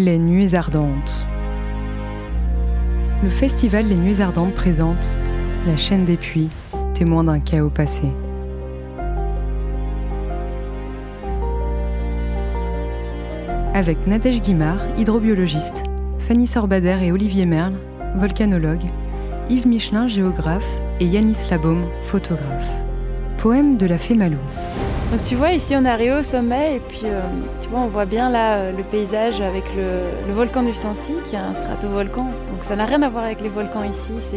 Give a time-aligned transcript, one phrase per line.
[0.00, 1.26] Les Nuits Ardentes.
[3.20, 5.16] Le festival Les Nuits Ardentes présente
[5.66, 6.50] La chaîne des puits,
[6.94, 8.12] témoin d'un chaos passé.
[13.74, 15.82] Avec Nadège Guimard, hydrobiologiste,
[16.20, 17.74] Fanny Sorbader et Olivier Merle,
[18.14, 18.86] volcanologue,
[19.50, 22.70] Yves Michelin, géographe, et Yanis Labaume, photographe.
[23.38, 24.38] Poème de la fée Malou.
[25.10, 27.22] Donc tu vois, ici on est arrivé au sommet et puis euh,
[27.62, 31.34] tu vois, on voit bien là euh, le paysage avec le, volcan du Sancy qui
[31.34, 32.24] est un stratovolcan.
[32.24, 34.36] Donc ça n'a rien à voir avec les volcans ici, c'est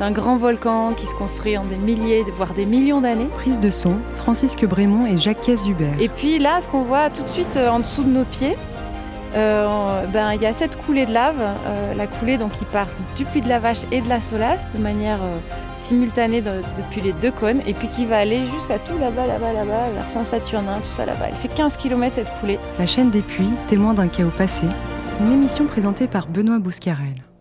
[0.00, 3.28] un, un, grand volcan qui se construit en des milliers, voire des millions d'années.
[3.34, 6.00] Prise de son, Francisque Brémond et Jacques Hubert.
[6.00, 8.56] Et puis là, ce qu'on voit tout de suite euh, en dessous de nos pieds,
[9.34, 12.88] euh, ben, il y a cette coulée de lave, euh, la coulée donc qui part
[13.16, 15.38] du puits de la Vache et de la Solace de manière euh,
[15.76, 19.90] simultanée depuis les deux cônes et puis qui va aller jusqu'à tout là-bas, là-bas, là-bas,
[19.94, 21.26] vers Saint-Saturnin, tout ça là-bas.
[21.28, 22.58] Elle fait 15 km cette coulée.
[22.78, 24.66] La chaîne des puits, témoin d'un chaos passé,
[25.20, 27.31] une émission présentée par Benoît Bouscarel.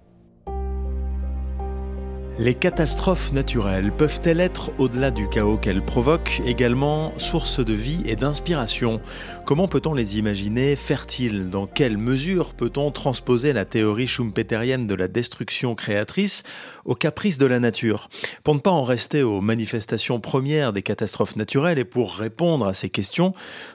[2.43, 8.15] Les catastrophes naturelles peuvent-elles être, au-delà du chaos qu'elles provoquent, également source de vie et
[8.15, 8.99] d'inspiration?
[9.45, 11.51] Comment peut-on les imaginer fertiles?
[11.51, 16.41] Dans quelle mesure peut-on transposer la théorie schumpeterienne de la destruction créatrice
[16.83, 18.09] aux caprices de la nature?
[18.43, 22.73] Pour ne pas en rester aux manifestations premières des catastrophes naturelles et pour répondre à
[22.73, 23.33] ces questions,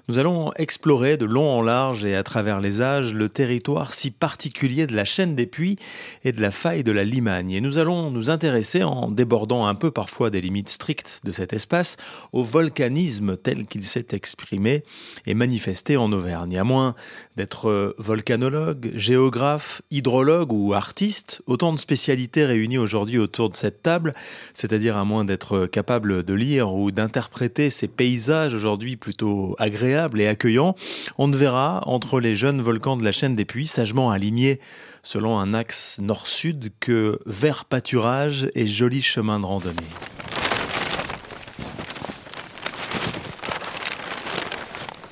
[0.09, 4.11] nous allons explorer de long en large et à travers les âges le territoire si
[4.11, 5.79] particulier de la chaîne des puits
[6.25, 7.53] et de la faille de la Limagne.
[7.53, 11.53] Et nous allons nous intéresser en débordant un peu parfois des limites strictes de cet
[11.53, 11.97] espace,
[12.33, 14.85] au volcanisme tel qu'il s'est exprimé
[15.27, 16.59] et manifesté en Auvergne.
[16.59, 16.95] À moins
[17.37, 24.15] d'être volcanologue, géographe, hydrologue ou artiste, autant de spécialités réunies aujourd'hui autour de cette table,
[24.55, 30.27] c'est-à-dire à moins d'être capable de lire ou d'interpréter ces paysages aujourd'hui plutôt agréables et
[30.27, 30.77] accueillants,
[31.19, 34.61] on ne verra entre les jeunes volcans de la chaîne des puits sagement alignés
[35.03, 40.16] selon un axe nord-sud que vert pâturage et joli chemin de randonnée.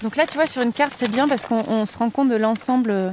[0.05, 2.37] Donc là, tu vois, sur une carte, c'est bien parce qu'on se rend compte de
[2.37, 3.11] l'ensemble euh,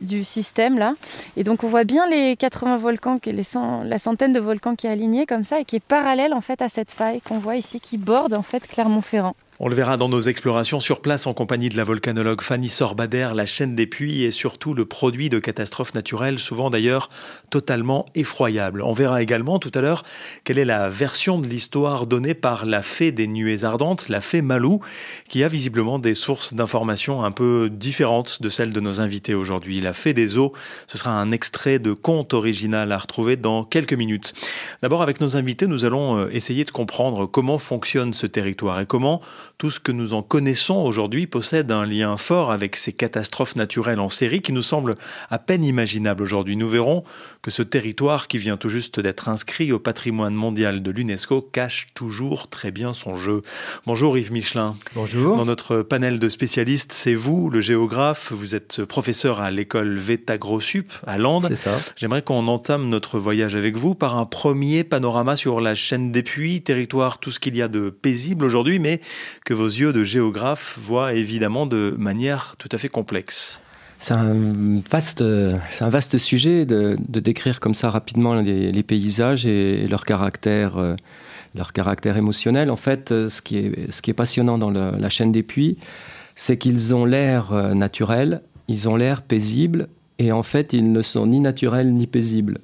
[0.00, 0.94] du, système là.
[1.36, 3.42] Et donc on voit bien les 80 volcans, les
[3.84, 6.62] la centaine de volcans qui est alignée comme ça et qui est parallèle en fait
[6.62, 9.36] à cette faille qu'on voit ici qui borde en fait Clermont-Ferrand.
[9.58, 13.30] On le verra dans nos explorations sur place en compagnie de la volcanologue Fanny Sorbader,
[13.34, 17.08] la chaîne des puits et surtout le produit de catastrophes naturelles, souvent d'ailleurs
[17.50, 18.82] totalement effroyables.
[18.82, 20.04] On verra également tout à l'heure
[20.44, 24.42] quelle est la version de l'histoire donnée par la fée des nuées ardentes, la fée
[24.42, 24.80] Malou,
[25.28, 29.80] qui a visiblement des sources d'informations un peu différentes de celles de nos invités aujourd'hui.
[29.80, 30.52] La fée des eaux,
[30.86, 34.34] ce sera un extrait de conte original à retrouver dans quelques minutes.
[34.82, 38.86] D'abord avec nos invités, nous allons euh, essayer de comprendre comment fonctionne ce territoire et
[38.86, 39.20] comment
[39.58, 44.00] tout ce que nous en connaissons aujourd'hui possède un lien fort avec ces catastrophes naturelles
[44.00, 44.94] en série qui nous semblent
[45.30, 46.56] à peine imaginables aujourd'hui.
[46.56, 47.04] Nous verrons
[47.46, 51.86] que ce territoire qui vient tout juste d'être inscrit au patrimoine mondial de l'UNESCO cache
[51.94, 53.42] toujours très bien son jeu.
[53.86, 54.74] Bonjour Yves Michelin.
[54.96, 55.36] Bonjour.
[55.36, 58.32] Dans notre panel de spécialistes, c'est vous, le géographe.
[58.32, 61.46] Vous êtes professeur à l'école VETA Grossup à Landes.
[61.46, 61.78] C'est ça.
[61.94, 66.24] J'aimerais qu'on entame notre voyage avec vous par un premier panorama sur la chaîne des
[66.24, 69.00] puits, territoire, tout ce qu'il y a de paisible aujourd'hui, mais
[69.44, 73.60] que vos yeux de géographe voient évidemment de manière tout à fait complexe.
[73.98, 80.96] C'est un vaste, sujet de, décrire comme ça rapidement les, paysages et leur caractère, euh,
[81.54, 82.70] leur caractère émotionnel.
[82.70, 85.78] En fait, euh, ce qui est, passionnant dans la chaîne des puits,
[86.36, 91.02] c'est qu'ils ont l'air euh, naturel, ils ont l'air paisibles, et en fait, ils ne
[91.02, 92.58] sont ni naturels ni paisibles.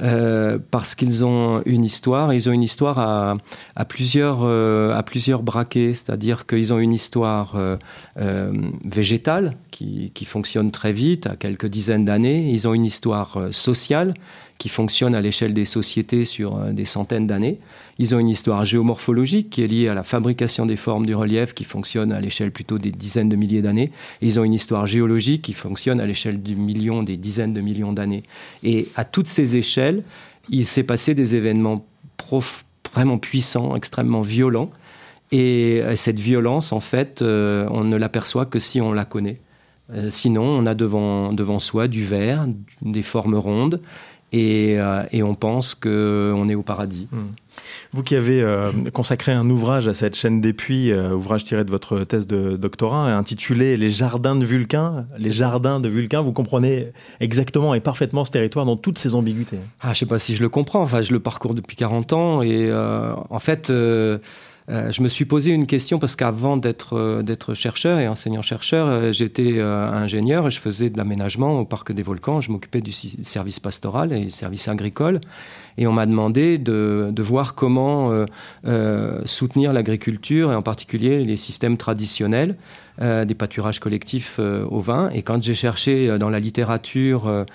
[0.00, 2.32] Euh, parce qu'ils ont une histoire.
[2.32, 7.56] Ils ont une histoire à, plusieurs, euh, à plusieurs braquets, c'est-à-dire qu'ils ont une histoire
[7.56, 8.52] euh,
[8.84, 12.50] végétale qui, qui, fonctionne très vite, à quelques dizaines d'années.
[12.50, 14.14] Ils ont une histoire sociale
[14.58, 17.58] qui fonctionne à l'échelle des sociétés sur euh, des centaines d'années.
[17.98, 21.54] Ils ont une histoire géomorphologique qui est liée à la fabrication des formes du relief
[21.54, 23.92] qui fonctionne à l'échelle plutôt des dizaines de milliers d'années.
[24.20, 27.92] Ils ont une histoire géologique qui fonctionne à l'échelle du million, des dizaines de millions
[27.92, 28.24] d'années.
[28.62, 29.87] Et à toutes ces échelles,
[30.50, 31.84] il s'est passé des événements
[32.92, 34.70] vraiment puissants, extrêmement violents.
[35.30, 39.40] Et euh, cette violence, en fait, euh, on ne l'aperçoit que si on la connaît.
[40.10, 42.46] sinon, on a devant, devant soi du verre,
[42.82, 43.80] des formes rondes,
[44.34, 47.08] euh, et, on pense qu'on est au paradis.
[47.10, 47.28] Hmm.
[47.92, 51.64] Vous qui avez euh, consacré un ouvrage à cette chaîne des puits, euh, ouvrage tiré
[51.64, 56.32] de votre thèse de doctorat, intitulé Les jardins de Vulcain, les jardins de Vulcain, vous
[56.32, 59.58] comprenez exactement et parfaitement ce territoire dans toutes ses ambiguïtés.
[59.80, 62.12] Ah, je ne sais pas si je le comprends, enfin je le parcours depuis 40
[62.12, 63.70] ans et en fait
[64.70, 68.86] euh, je me suis posé une question parce qu'avant d'être euh, d'être chercheur et enseignant-chercheur,
[68.86, 72.40] euh, j'étais ingénieur et je faisais de l'aménagement au parc des volcans.
[72.40, 75.20] Je m'occupais du service pastoral et du service agricole.
[75.78, 78.12] Et on m'a demandé de, de, voir comment
[79.24, 82.56] soutenir l'agriculture et en particulier les systèmes traditionnels
[83.00, 85.08] des pâturages collectifs au vin.
[85.10, 87.46] Et quand j'ai cherché dans la littérature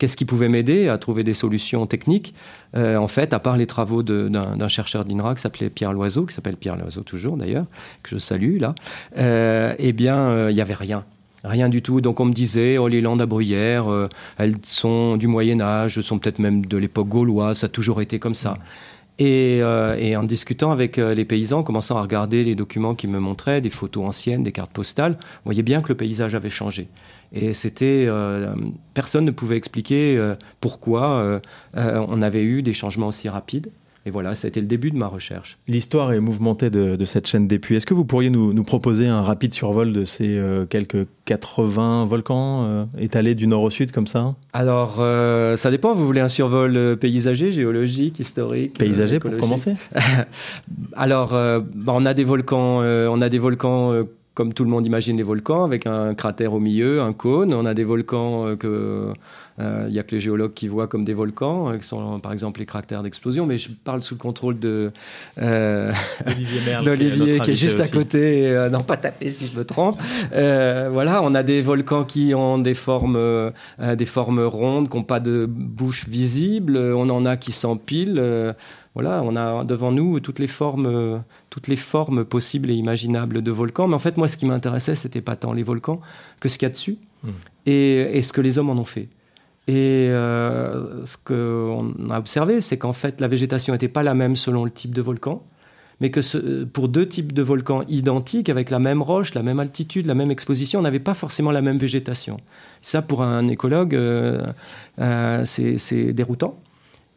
[0.00, 2.34] qu'est-ce qui pouvait m'aider à trouver des solutions techniques
[2.74, 6.34] euh, En fait, à part les travaux d'un chercheur d'INRA qui s'appelait Pierre Loiseau, qui
[6.34, 7.66] s'appelle Pierre Loiseau toujours d'ailleurs,
[8.02, 8.74] que je salue là,
[9.18, 11.04] euh, eh bien, euh, il n'y avait rien.
[11.44, 12.00] Rien du tout.
[12.00, 13.86] Donc on me disait, oh, les landes à bruyère,
[14.38, 18.18] elles sont du Moyen Âge, sont peut-être même de l'époque gauloise, ça a toujours été
[18.18, 18.58] comme ça.
[19.18, 23.60] Et, et, en discutant avec les paysans, commençant à regarder les documents qu'ils me montraient,
[23.60, 26.88] des photos anciennes, des cartes postales, on voyait bien que le paysage avait changé.
[27.32, 28.54] Et c'était euh,
[28.94, 31.40] personne ne pouvait expliquer euh, pourquoi
[31.76, 33.70] euh, on avait eu des changements aussi rapides.
[34.06, 35.58] Et voilà, ça a été le début de ma recherche.
[35.68, 37.76] L'histoire est mouvementée de, cette chaîne des puits.
[37.76, 43.34] Est-ce que vous pourriez nous, proposer un rapide survol de ces quelques 80 volcans étalés
[43.34, 44.34] du nord au sud comme ça?
[44.52, 44.96] Alors,
[45.58, 45.94] ça dépend.
[45.94, 49.74] Vous voulez un survol paysager, géologique, historique Paysager pour commencer
[50.94, 53.92] Alors, bah, on a des volcans, on a des volcans
[54.40, 57.52] comme tout le monde imagine les volcans, avec un cratère au milieu, un cône.
[57.52, 59.12] On a des volcans euh, que
[59.60, 62.32] euh, n'y a que les géologues qui voient comme des volcans, euh, qui sont par
[62.32, 63.44] exemple les cratères d'explosion.
[63.44, 64.92] Mais je parle sous le contrôle de
[65.36, 68.50] d'Olivier, qui, est juste à côté.
[68.72, 70.00] non, pas taper si je me trompe.
[70.32, 75.20] voilà, on a des volcans qui ont des formes, des formes rondes, qui n'ont pas
[75.20, 76.78] de bouche visible.
[76.78, 78.54] On en a qui s'empilent
[78.94, 83.50] voilà, on a devant nous toutes les formes, toutes les formes possibles et imaginables de
[83.52, 83.86] volcans.
[83.86, 86.00] Mais en fait, moi, ce qui m'intéressait, c'était pas tant les volcans
[86.40, 87.30] que ce qu'il y a dessus hmm.
[87.66, 89.08] et, ce que les hommes en ont fait.
[89.68, 94.34] Et euh, ce qu'on a observé, c'est qu'en fait, la végétation n'était pas la même
[94.34, 95.44] selon le type de volcan,
[96.00, 100.06] mais que pour deux types de volcans identiques, avec la même roche, la même altitude,
[100.06, 102.40] la même exposition, on n'avait pas forcément la même végétation.
[102.82, 104.44] Ça, pour un écologue, euh,
[104.98, 106.58] euh, c'est déroutant.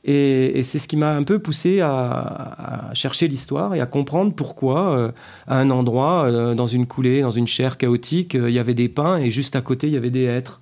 [0.06, 4.98] Et, c'est ce qui m'a un peu poussé à, chercher l'histoire et à comprendre pourquoi,
[4.98, 5.12] euh,
[5.48, 8.74] à un endroit, euh, dans une coulée, dans une chair chaotique, euh, il y avait
[8.74, 10.62] des pins et juste à côté, il y avait des hêtres.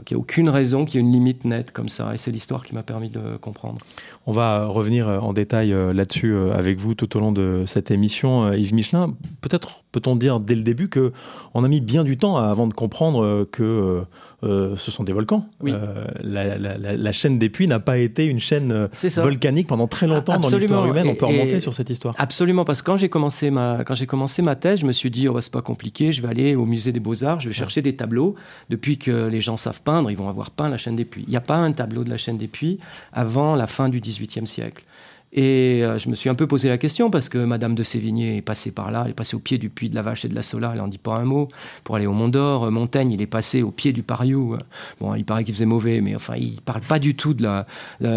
[0.00, 2.12] il n'y a aucune raison qu'il y ait une limite nette comme ça.
[2.14, 3.78] Et c'est l'histoire qui m'a permis de comprendre.
[4.26, 8.52] On va revenir en détail là-dessus avec vous tout au long de cette émission.
[8.52, 11.12] Yves Michelin, peut-être peut-on dire dès le début que
[11.54, 14.02] on a mis bien du temps avant de comprendre que
[14.42, 15.46] euh, ce sont des volcans.
[15.66, 20.38] Euh, la, chaîne des puits n'a pas été une chaîne euh, volcanique pendant très longtemps
[20.38, 21.08] dans l'histoire humaine.
[21.08, 22.14] On peut remonter sur cette histoire.
[22.18, 25.10] Absolument, parce que quand j'ai commencé ma quand j'ai commencé ma thèse, je me suis
[25.10, 27.48] dit oh, bah, c'est pas compliqué, je vais aller au musée des Beaux Arts, je
[27.48, 28.34] vais chercher des tableaux.
[28.70, 31.24] Depuis que les gens savent peindre, ils vont avoir peint la chaîne des puits.
[31.26, 32.78] Il n'y a pas un tableau de la chaîne des puits
[33.12, 34.84] avant la fin du XVIIIe siècle.
[35.32, 38.38] Et euh, je me suis un peu posé la question parce que Madame de Sévigné
[38.38, 40.28] est passée par là, elle est passée au pied du puits de la Vache et
[40.28, 41.46] de la Sola, elle n'en dit pas un mot.
[41.84, 44.56] Pour aller au Mont d'Or, euh, Montaigne, il est passé au pied du Pariou.
[45.00, 47.66] Bon, il paraît qu'il faisait mauvais, mais enfin, il parle pas du tout de la.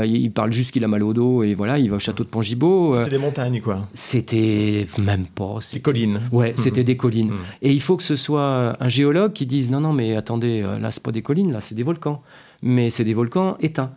[0.06, 2.30] il parle juste qu'il a mal au dos et voilà, il va au château de
[2.30, 2.96] Pongibot.
[2.96, 3.04] Euh.
[3.04, 3.88] C'était des montagnes, quoi.
[3.94, 5.60] C'était même pas.
[5.72, 6.20] Des collines.
[6.32, 7.32] Ouais, c'était des collines.
[7.32, 7.44] Hmm.
[7.62, 10.90] Et il faut que ce soit un géologue qui dise non, non, mais attendez, là,
[10.90, 12.24] c'est pas des collines, là, c'est des volcans.
[12.64, 13.92] Mais c'est des volcans éteints.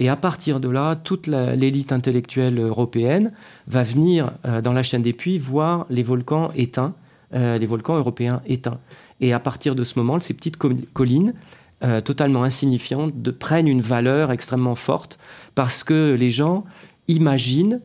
[0.00, 3.32] Et à partir de là, toute l'élite intellectuelle européenne
[3.66, 6.94] va venir euh, dans la chaîne des puits voir les volcans éteints,
[7.34, 8.78] euh, les volcans européens éteints.
[9.20, 11.34] Et à partir de ce moment, ces petites collines,
[11.82, 15.18] euh, totalement insignifiantes, prennent une valeur extrêmement forte
[15.56, 16.64] parce que les gens
[17.08, 17.80] imaginent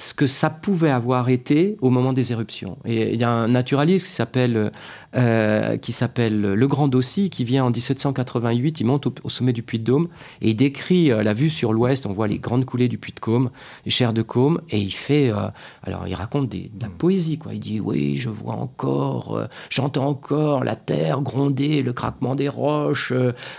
[0.00, 2.78] ce que ça pouvait avoir été au moment des éruptions.
[2.84, 4.70] Et il y a un naturaliste qui s'appelle
[5.16, 9.64] euh, qui s'appelle Le Grand Dossi, qui vient en 1788, il monte au, sommet du
[9.64, 10.06] Puy de Dôme
[10.40, 13.12] et il décrit euh, la vue sur l'ouest, on voit les grandes coulées du Puy
[13.12, 13.50] de Côme,
[13.84, 15.48] les chairs de Côme, et il fait, euh,
[15.82, 17.54] alors il raconte des, de la poésie, quoi.
[17.54, 23.12] Il dit, oui, je vois encore, j'entends encore la terre gronder, le craquement des roches,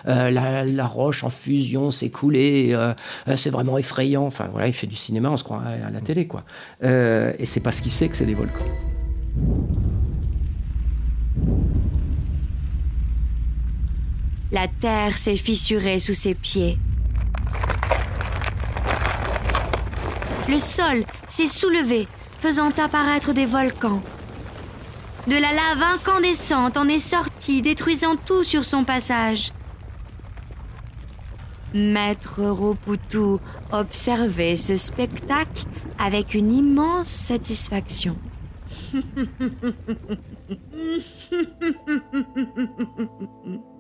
[0.05, 2.73] la, la, roche en fusion s'écouler,
[3.35, 4.25] c'est vraiment effrayant.
[4.25, 6.43] Enfin voilà, il fait du cinéma, on se croit à la télé, quoi.
[6.81, 8.65] et c'est parce qu'il sait que c'est des volcans.
[14.51, 16.77] La terre s'est fissurée sous ses pieds.
[20.49, 22.07] Le sol s'est soulevé,
[22.39, 24.01] faisant apparaître des volcans.
[25.27, 29.53] De la lave incandescente en est sortie, détruisant tout sur son passage.
[31.73, 33.39] Maître Ropoutou
[33.71, 35.63] observait ce spectacle
[36.01, 38.15] avec une immense satisfaction.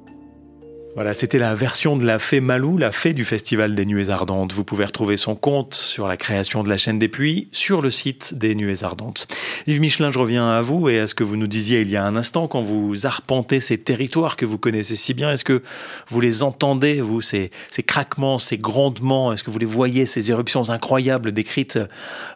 [0.93, 4.51] Voilà, c'était la version de la fée Malou, la fée du Festival des Nuées Ardentes.
[4.51, 7.89] Vous pouvez retrouver son compte sur la création de la chaîne des puits sur le
[7.89, 9.25] site des Nuées Ardentes.
[9.67, 11.95] Yves Michelin, je reviens à vous et à ce que vous nous disiez il y
[11.95, 15.31] a un instant quand vous arpentez ces territoires que vous connaissez si bien.
[15.31, 15.63] Est-ce que
[16.09, 19.31] vous les entendez, vous, ces, ces craquements, ces grondements?
[19.31, 21.79] Est-ce que vous les voyez, ces éruptions incroyables décrites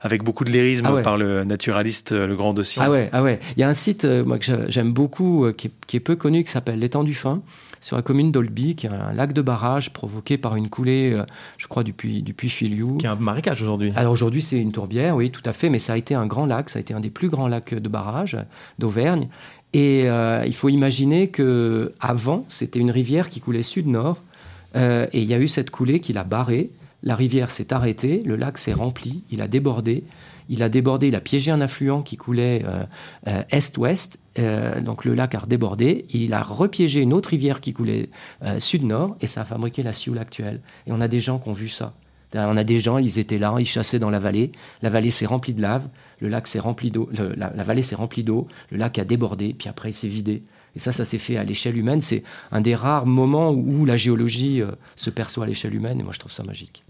[0.01, 1.01] avec beaucoup de lyrisme Ah ouais.
[1.01, 3.41] par le naturaliste, le grand dossier Ah ouais, ah ouais.
[3.57, 5.97] Il y a un site euh, moi, que j'a- j'aime beaucoup, euh, qui, est, qui
[5.97, 7.41] est peu connu, qui s'appelle l'étang du Fin,
[7.86, 11.24] sur la commune d'Olby, qui est un lac de barrage provoqué par une coulée, euh,
[11.60, 12.98] je crois, du puits, du puits Filiou.
[12.98, 13.94] Qui est un marécage aujourd'hui.
[13.96, 16.48] Alors aujourd'hui, c'est une tourbière, oui, tout à fait, mais ça a été un grand
[16.48, 18.39] lac, ça a été un des plus grands lacs de barrage
[18.80, 19.27] d'Auvergne.
[19.74, 24.20] Et euh, il faut imaginer que avant, c'était une rivière qui coulait sud-nord,
[24.75, 26.72] euh, et il y a eu cette coulée qui l'a barré.
[27.04, 30.06] La rivière s'est arrêtée, le lac s'est rempli, il a débordé.
[30.50, 32.84] Il a débordé, il a piégé un affluent qui coulait euh,
[33.28, 36.06] euh, est-ouest, euh, donc le lac a redébordé.
[36.14, 38.10] Il a repiégé une autre rivière qui coulait
[38.60, 40.62] sud-nord, et ça a fabriqué la Sioule actuelle.
[40.88, 41.94] Et on a des gens qui ont vu ça.
[42.34, 44.52] On a des gens, ils étaient là, ils chassaient dans la vallée.
[44.82, 45.88] La vallée s'est remplie de lave,
[46.20, 49.70] le lac s'est rempli d'eau, la, vallée s'est remplie d'eau, le lac a débordé, puis
[49.70, 50.44] après il s'est vidé.
[50.75, 52.02] Et ça, ça s'est fait à l'échelle humaine.
[52.02, 54.62] C'est un des rares moments où la géologie
[54.98, 56.85] se perçoit à l'échelle humaine, et moi je trouve ça magique.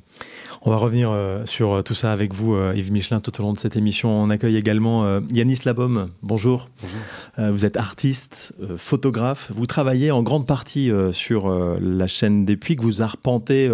[0.67, 3.43] On va revenir euh, sur euh, tout ça avec vous, euh, Yves Michelin, tout au
[3.43, 4.10] long de cette émission.
[4.10, 6.10] On accueille également euh, Yanis Labaume.
[6.24, 6.69] Bonjour.
[6.81, 7.53] Bonjour.
[7.53, 9.51] Vous êtes artiste, photographe.
[9.53, 13.69] Vous travaillez en grande partie sur la chaîne des puits que vous arpentez,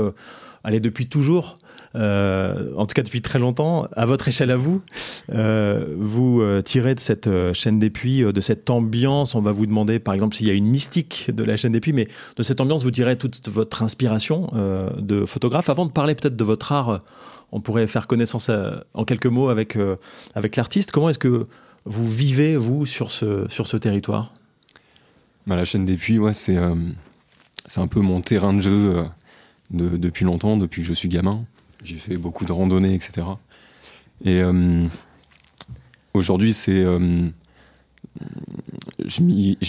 [0.64, 1.56] allez, depuis toujours.
[1.96, 4.82] Euh, en tout cas depuis très longtemps, à votre échelle à vous,
[5.34, 9.36] euh, vous euh, tirez de cette chaîne des puits, de cette ambiance.
[9.36, 11.80] On va vous demander, par exemple, s'il y a une mystique de la chaîne des
[11.80, 14.50] puits, mais de cette ambiance, vous tirez toute votre inspiration
[14.98, 15.70] de photographe.
[15.70, 17.00] Avant de parler peut-être de votre art,
[17.52, 18.50] on pourrait faire connaissance
[18.94, 19.78] en quelques mots avec
[20.36, 20.92] avec l'artiste.
[20.92, 21.48] Comment est-ce que
[21.86, 24.34] vous vivez vous sur ce sur ce territoire?
[25.48, 29.06] Bah, la chaîne des puits, c'est un peu mon terrain de jeu
[29.72, 31.44] de- depuis longtemps, depuis que je suis gamin.
[31.84, 33.26] J'ai fait beaucoup de randonnées, etc.
[34.24, 34.86] Et euh,
[36.14, 37.28] aujourd'hui, c'est euh,
[39.06, 39.22] je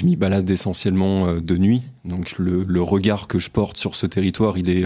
[0.04, 1.82] m'y balade essentiellement euh, de nuit.
[2.04, 4.84] Donc le, le regard que je porte sur ce territoire, il est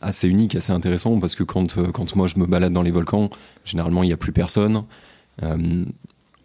[0.00, 3.28] assez unique, assez intéressant parce que quand quand moi je me balade dans les volcans,
[3.64, 4.84] généralement il n'y a plus personne.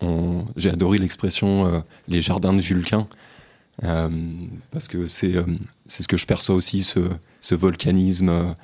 [0.02, 3.08] On- J'ai adoré l'expression les jardins de Vulcain.
[3.82, 5.36] Parce que c'est
[5.88, 7.00] ce que je perçois aussi, ce,
[7.40, 8.56] ce volcanisme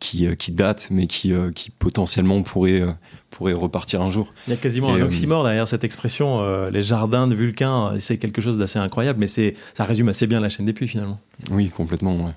[0.00, 2.90] qui, euh, qui date, mais qui, euh, qui potentiellement pourrait, euh,
[3.30, 4.32] pourrait repartir un jour.
[4.46, 6.40] Il y a quasiment Et, un euh, oxymore derrière cette expression.
[6.42, 10.26] euh, les jardins de Vulcain, euh, c'est quelque chose d'assez incroyable, mais ça résume assez
[10.26, 11.18] bien la chaîne des puits finalement.
[11.50, 12.16] Oui, complètement.
[12.26, 12.32] ouais.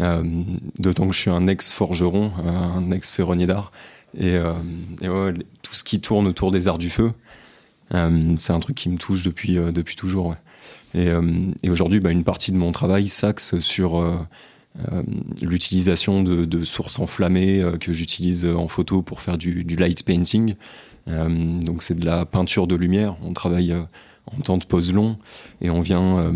[0.00, 0.22] Euh,
[0.78, 3.70] D'autant que je suis un ex-forgeron, euh, un ex-ferronnier d'art.
[4.18, 4.52] Et, euh,
[5.00, 7.12] et ouais, les- tout ce qui tourne autour des arts du feu,
[7.94, 10.26] euh, c'est un truc qui me touche depuis, euh, depuis toujours.
[10.26, 10.36] ouais.
[10.94, 11.22] Et, euh,
[11.64, 13.96] et aujourd'hui, bah, une partie de mon travail s'axe sur
[14.92, 15.02] euh,
[15.40, 20.02] l'utilisation de, de sources enflammées euh, que j'utilise en photo pour faire du, du light
[20.02, 20.56] painting.
[21.06, 23.16] Euh, donc c'est de la peinture de lumière.
[23.22, 25.16] On travaille en temps de pause long
[25.60, 26.32] et on vient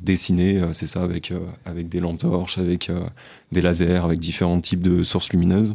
[0.00, 1.32] dessiner, c'est ça, avec,
[1.64, 2.90] avec des lampes torches, avec
[3.52, 5.74] des lasers, avec différents types de sources lumineuses.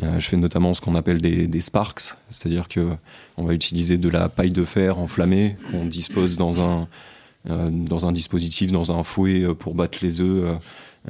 [0.00, 2.88] Je fais notamment ce qu'on appelle des, des sparks, c'est-à-dire que
[3.36, 6.88] on va utiliser de la paille de fer enflammée qu'on dispose dans un,
[7.44, 10.58] dans un dispositif, dans un fouet pour battre les œufs,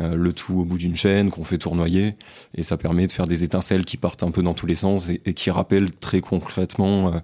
[0.00, 2.14] euh, le tout au bout d'une chaîne qu'on fait tournoyer,
[2.54, 5.08] et ça permet de faire des étincelles qui partent un peu dans tous les sens
[5.08, 7.18] et, qui rappellent très concrètement euh,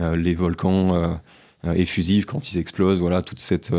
[0.00, 1.18] euh, les volcans
[1.64, 3.72] effusifs quand ils explosent, voilà, toute cette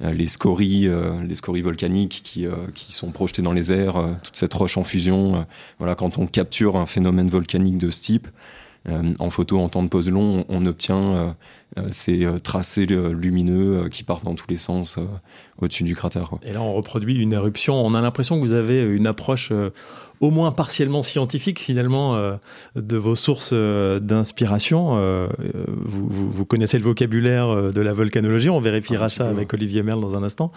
[0.00, 0.88] les scories,
[1.28, 5.46] les scories volcaniques qui, qui sont projetées dans les airs, toute cette roche en fusion.
[5.78, 8.28] voilà, quand on capture un phénomène volcanique de ce type,
[8.88, 11.36] en photo en temps de pause long, on, obtient
[11.90, 15.04] ces euh, tracés euh, lumineux euh, qui partent dans tous les sens euh,
[15.58, 16.28] au-dessus du cratère.
[16.28, 16.38] Quoi.
[16.44, 17.74] Et là, on reproduit une éruption.
[17.74, 19.70] On a l'impression que vous avez une approche euh,
[20.20, 22.34] au moins partiellement scientifique finalement euh,
[22.76, 24.96] de vos sources euh, d'inspiration.
[24.96, 28.50] Euh, euh, vous, vous- vous connaissez le vocabulaire euh, de la volcanologie.
[28.50, 30.52] On vérifiera petit ça avec Olivier Merle dans un instant.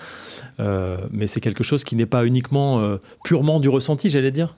[0.59, 4.55] Euh, mais c'est quelque chose qui n'est pas uniquement euh, purement du ressenti, j'allais dire.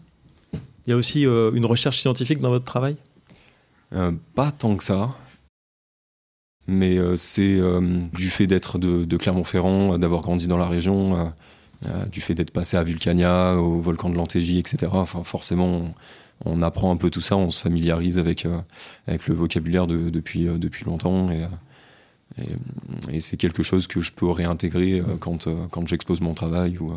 [0.86, 2.96] Il y a aussi euh, une recherche scientifique dans votre travail?
[3.94, 5.16] Euh, pas tant que ça.
[6.68, 7.80] Mais euh, c'est euh,
[8.14, 11.34] du fait d'être de, de Clermont-Ferrand, euh, d'avoir grandi dans la région,
[12.12, 14.88] du fait d'être passé à Vulcania, au volcan de l'Antégie, etc.
[14.92, 15.94] Enfin, forcément,
[16.46, 18.48] on, on apprend un peu tout ça, on se familiarise avec,
[19.08, 21.30] avec le vocabulaire de- depuis, depuis longtemps.
[21.30, 21.44] Et,
[22.42, 26.80] et, et c'est quelque chose que je peux réintégrer quand, quand j'expose mon travail.
[26.80, 26.94] Ou, ouais,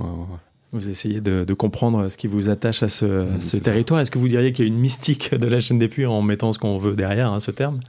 [0.00, 0.38] ouais, ouais.
[0.72, 4.00] Vous essayez de, de comprendre ce qui vous attache à ce, territoire.
[4.00, 6.20] Est-ce que vous diriez qu'il y a une mystique de la chaîne des puits en
[6.20, 7.80] mettant ce qu'on veut derrière hein, ce terme?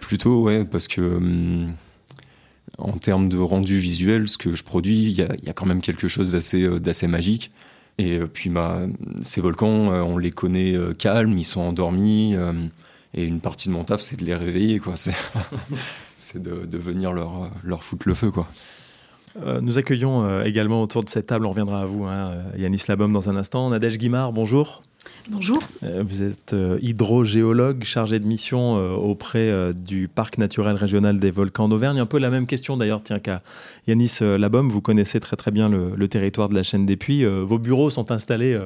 [0.00, 1.74] Plutôt, ouais, parce que hum,
[2.78, 6.08] en termes de rendu visuel, ce que je produis, il y a, quand même quelque
[6.08, 7.50] chose d'assez d'assez magique.
[7.98, 8.80] Et puis bah,
[9.22, 12.34] ces volcans, on les connaît calmes, ils sont endormis.
[13.12, 14.94] et une partie de mon taf, c'est de les réveiller, quoi.
[14.96, 15.12] C'est
[16.42, 18.48] de, venir leur, leur foutre le feu, quoi.
[19.38, 22.82] Euh, nous accueillons euh, également autour de cette table, on reviendra à vous, hein, Yanis
[22.88, 23.70] Labom, dans un instant.
[23.70, 24.82] Nadège Guimard, bonjour.
[25.28, 25.62] Bonjour.
[25.82, 31.98] Euh, vous êtes hydrogéologue chargé de mission auprès du Parc naturel régional des volcans d'Auvergne.
[31.98, 33.42] Un peu la même question d'ailleurs, tiens, qu'à
[33.86, 34.68] Yanis Labom.
[34.68, 37.24] Vous connaissez très très bien le, territoire de la chaîne des Puits.
[37.24, 38.58] vos bureaux sont installés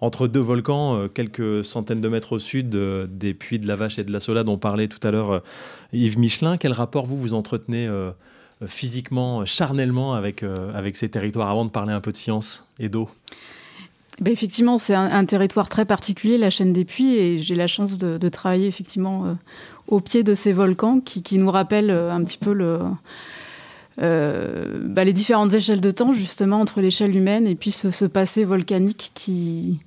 [0.00, 4.04] entre deux volcans, quelques centaines de mètres au sud des puits de la Vache et
[4.04, 5.42] de la Sola dont parlait tout à l'heure
[5.92, 6.56] Yves Michelin.
[6.56, 7.88] Quel rapport vous vous entretenez
[8.66, 12.88] physiquement, charnellement avec, euh, avec ces territoires avant de parler un peu de science et
[12.88, 13.08] d'eau?
[14.20, 17.96] Ben effectivement, c'est un, territoire très particulier, la chaîne des puits, et j'ai la chance
[17.98, 19.32] de, travailler effectivement euh,
[19.88, 22.80] au pied de ces volcans qui, qui nous rappellent euh, un petit peu le,
[23.98, 29.12] ben, les différentes échelles de temps, justement, entre l'échelle humaine et puis ce, passé volcanique
[29.14, 29.78] qui,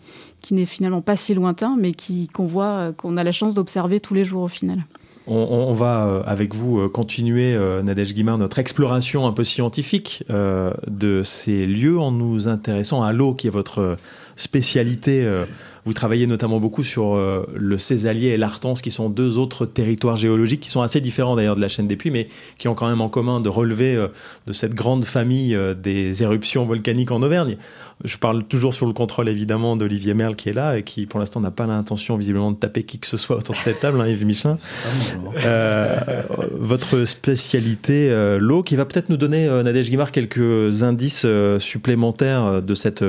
[0.41, 1.93] qui n'est finalement pas si lointain, mais
[2.33, 4.83] qu'on voit, qu'on a la chance d'observer tous les jours au final.
[5.25, 10.23] On, va euh, avec vous euh, continuer, euh, Nadège Guimard, notre exploration un peu scientifique
[10.29, 13.97] de ces lieux en nous intéressant à l'eau qui est votre
[14.35, 15.27] spécialité
[15.85, 20.15] vous travaillez notamment beaucoup sur euh, le Césalier et l'Artense, qui sont deux autres territoires
[20.15, 22.87] géologiques qui sont assez différents d'ailleurs de la chaîne des Puits, mais qui ont quand
[22.87, 24.07] même en commun de relever euh,
[24.47, 27.57] de cette grande famille euh, des éruptions volcaniques en Auvergne.
[28.05, 31.19] Je parle toujours sur le contrôle évidemment d'Olivier Merle qui est là et qui pour
[31.19, 33.99] l'instant n'a pas l'intention visiblement de taper qui que ce soit autour de cette table,
[34.01, 34.57] hein, Yves Michelin.
[36.51, 41.25] votre spécialité, l'eau, qui va peut-être nous donner, Nadège Guimard, quelques indices
[41.59, 43.05] supplémentaires de cette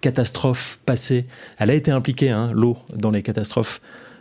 [0.00, 1.26] catastrophes passées.
[1.58, 3.80] Elle a été impliquée, hein, l'eau, dans les catastrophes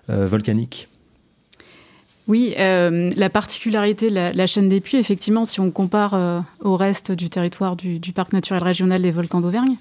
[0.10, 0.88] euh, volcaniques.
[2.28, 6.78] Oui, euh, la particularité de la, chaîne des puits, effectivement, si on compare euh, au
[6.78, 9.78] reste du territoire du, parc naturel régional des volcans d'Auvergne,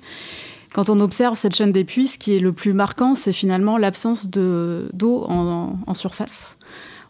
[0.73, 3.77] quand on observe cette chaîne des puits, ce qui est le plus marquant, c'est finalement
[3.77, 6.57] l'absence d'eau en, en, surface.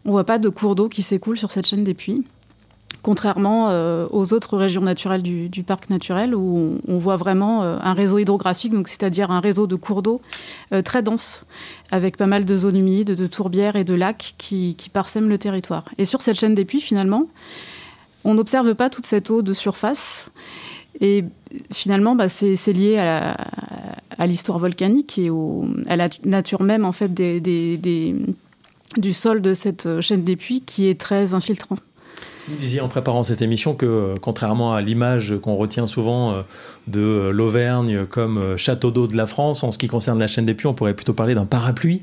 [0.04, 2.24] On ne voit pas de cours d'eau qui s'écoule sur cette chaîne des puits
[3.02, 7.92] contrairement euh, aux autres régions naturelles du, parc naturel où on, voit vraiment euh, un
[7.94, 10.20] réseau hydrographique, c'est-à-dire un réseau de cours d'eau
[10.72, 11.44] euh, très dense,
[11.90, 15.84] avec pas mal de zones humides, de tourbières et de lacs qui, parsèment le territoire.
[15.98, 17.26] Et sur cette chaîne des puits, finalement,
[18.24, 20.30] on n'observe pas toute cette eau de surface.
[21.00, 21.24] Et
[21.72, 25.30] finalement, bah, c'est lié à l'histoire volcanique et
[25.86, 31.00] à la nature même en fait du sol de cette chaîne des puits qui est
[31.00, 31.76] très infiltrant.
[32.48, 36.42] Vous disiez en préparant cette émission que, euh, contrairement à l'image qu'on retient souvent euh,
[36.86, 40.46] de euh, l'Auvergne comme château d'eau de la France, en ce qui concerne la chaîne
[40.46, 42.02] des puits, on pourrait plutôt parler d'un parapluie,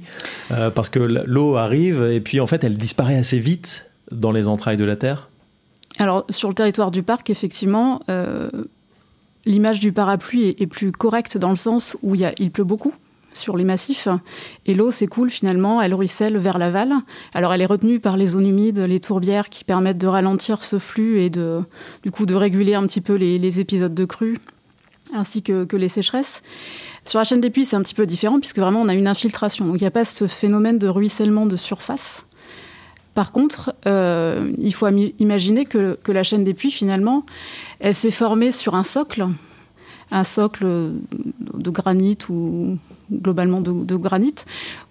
[0.50, 4.78] parce que l'eau arrive et puis en fait elle disparaît assez vite dans les entrailles
[4.78, 5.30] de la Terre.
[5.98, 8.02] Alors sur le territoire du parc, effectivement,
[9.46, 12.94] l'image du parapluie est, plus correcte dans le sens où il pleut beaucoup
[13.36, 14.08] sur les massifs
[14.66, 16.94] et l'eau s'écoule finalement, elle ruisselle vers l'aval.
[17.34, 20.80] Alors elle est retenue par les zones humides, les tourbières qui permettent de ralentir ce
[20.80, 21.62] flux et de,
[22.04, 24.38] du coup de réguler un petit peu les, épisodes de crue
[25.14, 26.42] ainsi que, les sécheresses.
[27.06, 29.08] Sur la chaîne des puits, c'est un petit peu différent puisque vraiment on a une
[29.08, 29.66] infiltration.
[29.66, 32.26] Donc il n'y a pas ce phénomène de ruissellement de surface.
[33.14, 34.88] Par contre, euh, il faut
[35.20, 37.26] imaginer que, que, la chaîne des puits, finalement,
[37.80, 39.28] elle s'est formée sur un socle,
[40.12, 42.78] un socle de granit ou,
[43.12, 44.36] globalement de, granit,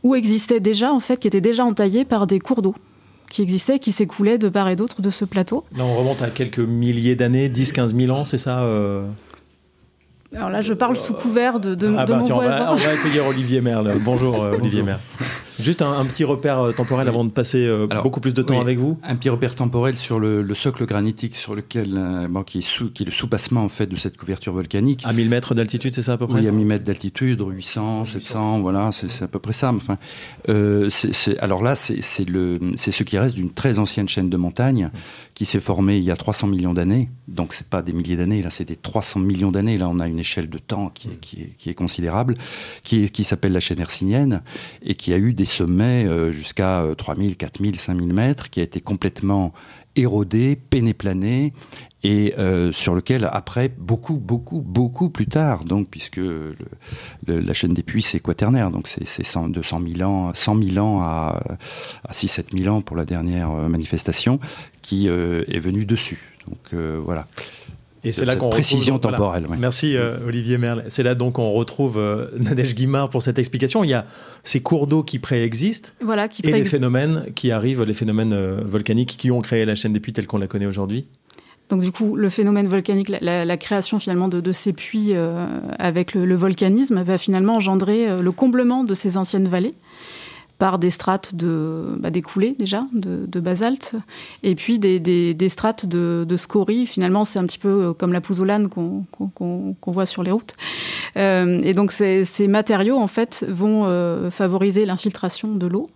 [0.02, 2.74] où existait déjà, en fait, qui était déjà entaillé par des cours d'eau
[3.30, 5.64] qui existaient, qui s'écoulaient de part et d'autre de ce plateau.
[5.76, 9.06] Là, on remonte à quelques milliers d'années, 10-15 000 ans, c'est ça euh
[10.36, 12.66] alors là, je parle sous couvert de, de, ah bah, mon voisin.
[12.70, 13.98] On va, accueillir Olivier Merle.
[14.00, 14.98] Bonjour, euh, Olivier Merle.
[15.60, 18.78] Juste un, petit repère euh, temporel avant de passer euh, beaucoup plus de temps avec
[18.78, 18.98] vous.
[19.02, 22.00] Un petit repère temporel sur le, socle granitique sur lequel,
[22.46, 25.02] qui, est sous, qui est le soupassement en fait de cette couverture volcanique.
[25.04, 28.06] À 1000 mètres d'altitude, c'est ça à peu près Oui, à 1000 mètres d'altitude, 800,
[28.06, 29.72] 700, voilà, c'est à peu près ça.
[29.72, 29.98] Enfin,
[31.38, 34.90] alors là, c'est ce qui reste d'une très ancienne chaîne de montagnes
[35.34, 37.10] qui s'est formée il y a 300 millions d'années.
[37.26, 39.76] Donc c'est pas des milliers d'années, là, c'est des 300 millions d'années.
[39.76, 42.34] Là, on a une échelle de temps qui est, qui est, qui est considérable,
[42.82, 44.42] qui, qui s'appelle la chaîne hercynienne,
[44.82, 48.80] et qui a eu des sommets euh, jusqu'à 3000, 4000, 5000 mètres, qui a été
[48.80, 49.52] complètement
[49.96, 51.52] érodé, pénéplané,
[52.04, 56.54] et euh, sur lequel après beaucoup beaucoup beaucoup plus tard donc puisque le,
[57.26, 61.42] la chaîne des puits c'est quaternaire donc c'est 200 000 ans 100 000 ans à,
[62.06, 64.38] à 6 7 000 ans pour la dernière euh, manifestation
[64.84, 67.26] qui est venue dessus donc voilà
[68.04, 69.46] et c'est là qu'on précision temporelle.
[69.58, 70.84] Merci euh, Olivier Merle.
[70.88, 73.82] C'est là donc qu'on retrouve euh, Nadège Guimard pour cette explication.
[73.82, 74.06] Il y a
[74.42, 78.60] ces cours d'eau qui préexistent voilà, qui et les phénomènes qui arrivent, les phénomènes euh,
[78.62, 81.06] volcaniques qui ont créé la chaîne des puits telle qu'on la connaît aujourd'hui.
[81.70, 85.46] Donc du coup, le phénomène volcanique, la, création finalement de, ces puits euh,
[85.78, 89.70] avec le, volcanisme va finalement engendrer euh, le comblement de ces anciennes vallées
[90.64, 93.96] par des strates de, bah, déjà, de, basalte,
[94.42, 96.86] et puis des, strates de, scories.
[96.86, 100.54] Finalement, c'est un petit peu comme la pouzzolane qu'on voit sur les routes.
[101.16, 105.86] et donc ces, ces, matériaux, en fait, vont favoriser l'infiltration de l'eau.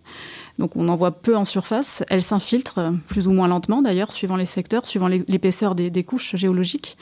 [0.59, 2.03] Donc on en voit peu en surface.
[2.07, 6.95] Elle s'infiltre plus ou moins lentement d'ailleurs, suivant les secteurs, suivant l'épaisseur des, couches géologiques.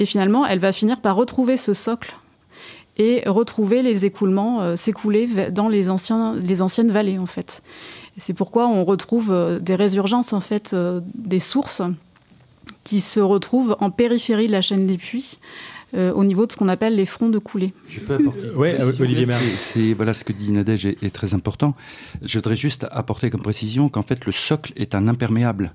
[0.00, 2.14] Et finalement, elle va finir par retrouver ce socle
[2.96, 7.62] et retrouver les écoulements, euh, s'écouler dans les, anciens, les anciennes vallées en fait.
[8.18, 11.82] C'est pourquoi on retrouve euh, des résurgences en fait, euh, des sources
[12.84, 15.38] qui se retrouvent en périphérie de la chaîne des puits,
[15.94, 17.72] euh, au niveau de ce qu'on appelle les fronts de coulée.
[17.88, 21.74] Je peux apporter Oui, Olivier C'est voilà ce que dit Nadège est, très important.
[22.22, 25.74] Je voudrais juste apporter comme précision qu'en fait le socle est un imperméable.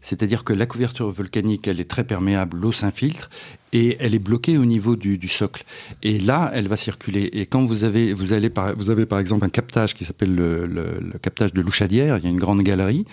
[0.00, 3.28] C'est-à-dire que la couverture volcanique, elle est très perméable, l'eau s'infiltre
[3.72, 5.64] et elle est bloquée au niveau du, socle.
[6.02, 7.30] Et là, elle va circuler.
[7.32, 10.34] Et quand vous avez, vous allez par, vous avez par exemple un captage qui s'appelle
[10.34, 13.04] le, le, captage de Louchadière, il y a une grande galerie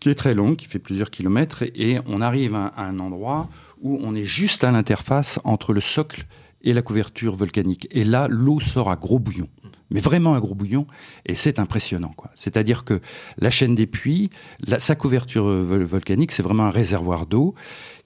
[0.00, 3.48] qui est très longue, qui fait plusieurs kilomètres, et on arrive à un endroit
[3.80, 6.26] où on est juste à l'interface entre le socle
[6.62, 7.86] et la couverture volcanique.
[7.90, 9.48] Et là, l'eau sort à gros bouillon.
[9.90, 10.86] Mais vraiment à gros bouillon,
[11.26, 12.14] et c'est impressionnant.
[12.34, 13.00] C'est-à-dire que
[13.38, 14.30] la chaîne des puits,
[14.78, 17.54] sa couverture volcanique, c'est vraiment un réservoir d'eau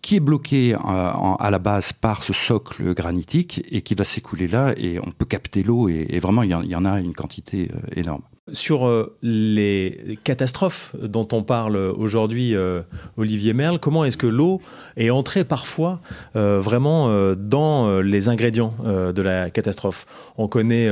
[0.07, 4.47] qui est bloqué euh, à la base par ce socle granitique et qui va s'écouler
[4.47, 7.81] là, et on peut capter l'eau, et, vraiment, il y, en a une quantité euh,
[7.97, 8.23] énorme.
[8.53, 12.83] Sur euh, les catastrophes dont on parle aujourd'hui, euh,
[13.17, 14.63] Olivier Merle, comment est-ce que l'eau
[14.97, 16.01] est entrée parfois
[16.37, 20.07] euh, vraiment dans les ingrédients de la catastrophe?
[20.39, 20.89] On connaît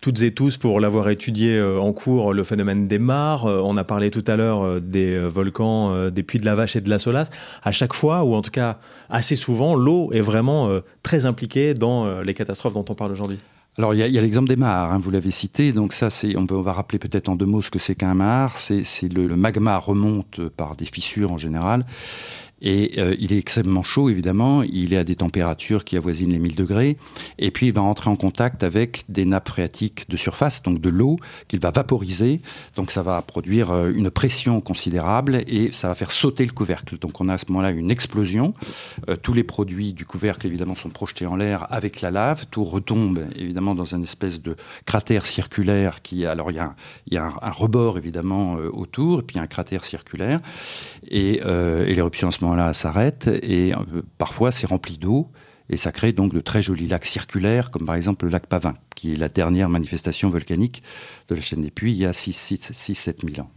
[0.00, 3.44] toutes et tous, pour l'avoir étudié en cours, le phénomène des mares.
[3.44, 6.88] on a parlé tout à l'heure des volcans, des puits de la Vache et de
[6.88, 7.28] la Solace.
[7.62, 8.78] À chaque fois, ou en tout cas
[9.10, 10.70] assez souvent, l'eau est vraiment
[11.02, 13.38] très impliquée dans les catastrophes dont on parle aujourd'hui.
[13.78, 15.72] Alors il y a, l'exemple des mares, hein, vous l'avez cité.
[15.72, 18.14] Donc ça, c'est on, on va rappeler peut-être en deux mots ce que c'est qu'un
[18.14, 18.56] mar.
[18.56, 21.84] C'est le, le magma remonte par des fissures en général
[22.62, 24.62] et euh, il est extrêmement chaud, évidemment.
[24.62, 26.96] Il est à des températures qui avoisinent les 1000 degrés.
[27.38, 30.88] Et puis, il va entrer en contact avec des nappes phréatiques de surface, donc de
[30.88, 32.40] l'eau, qu'il va vaporiser.
[32.74, 36.98] Donc, ça va produire euh, une pression considérable et ça va faire sauter le couvercle.
[36.98, 38.54] Donc, on a à ce moment-là une explosion.
[39.08, 42.46] Euh, tous les produits du couvercle, évidemment, sont projetés en l'air avec la lave.
[42.50, 46.24] Tout retombe, évidemment, dans une espèce de cratère circulaire qui...
[46.24, 46.74] Alors, il y a un,
[47.10, 50.40] y a un, rebord, évidemment, autour, et puis un cratère circulaire.
[51.08, 55.30] Et, et l'éruption, en ce moment-là, s'arrête et euh, parfois c'est rempli d'eau
[55.68, 58.74] et ça crée donc de très jolis lacs circulaires, comme par exemple le lac Pavin,
[58.94, 60.82] qui est la dernière manifestation volcanique
[61.28, 63.50] de la chaîne des puits il y a 6-7 000 ans.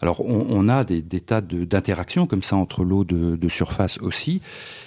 [0.00, 4.42] Alors on, a des, tas d'interactions comme ça entre l'eau de, surface aussi,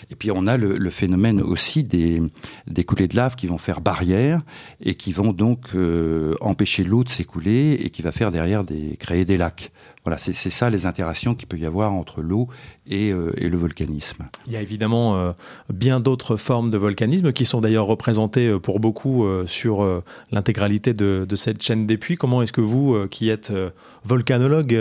[0.09, 2.21] et puis on a le, phénomène aussi des,
[2.65, 4.41] des, coulées de lave qui vont faire barrière
[4.81, 8.95] et qui vont donc euh, empêcher l'eau de s'écouler et qui va faire derrière des,
[8.97, 9.71] créer des lacs.
[10.07, 12.47] Voilà, c'est ça les interactions qu'il peut y avoir entre l'eau
[12.89, 14.23] et, euh, le volcanisme.
[14.45, 15.33] Il y a évidemment euh,
[15.69, 19.85] bien d'autres formes de volcanisme qui sont d'ailleurs représentées euh, pour beaucoup sur
[20.31, 22.15] l'intégralité de, de, cette chaîne des puits.
[22.15, 23.51] Comment est-ce que vous, qui êtes
[24.07, 24.73] volcanologue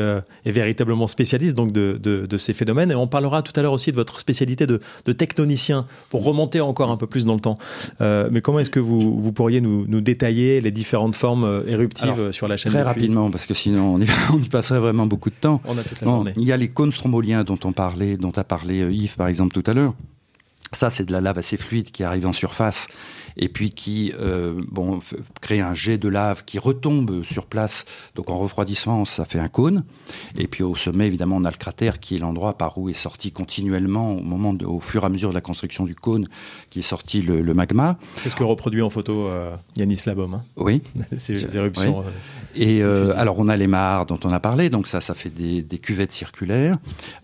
[0.45, 3.73] et véritablement spécialiste donc de, de, de, ces phénomènes, et on parlera tout à l'heure
[3.73, 7.41] aussi de votre spécialité de, de, tectonicien pour remonter encore un peu plus dans le
[7.41, 7.59] temps.
[8.01, 12.49] mais comment est-ce que vous, vous pourriez nous, nous, détailler les différentes formes éruptives sur
[12.49, 15.37] la chaîne Très rapidement, parce que sinon on y, on y passerait vraiment beaucoup de
[15.41, 15.61] temps.
[15.65, 16.33] On a toute la journée.
[16.37, 19.29] Il y a les cônes stromboliens dont on parle dont a parlé euh, Yves par
[19.29, 19.95] exemple tout à l'heure.
[20.73, 22.89] Ça, c'est de la lave assez fluide qui arrive en surface
[23.37, 25.01] et puis qui euh, bon,
[25.41, 27.85] crée un jet de lave qui retombe sur place.
[28.15, 29.83] Donc en refroidissement, ça fait un cône.
[30.37, 32.95] Et puis au sommet, évidemment, on a le cratère qui est l'endroit par où est
[32.95, 36.27] sorti continuellement, au, moment de, au fur et à mesure de la construction du cône,
[36.71, 37.99] qui est sorti le, magma.
[38.21, 40.35] C'est ce que reproduit en photo euh, Yanis Labom.
[40.35, 40.83] Hein oui.
[41.17, 42.01] Ces éruptions.
[42.01, 42.11] Euh,
[42.57, 45.63] et alors on a les mares dont on a parlé, donc ça, ça fait des,
[45.63, 46.79] des cuvettes circulaires.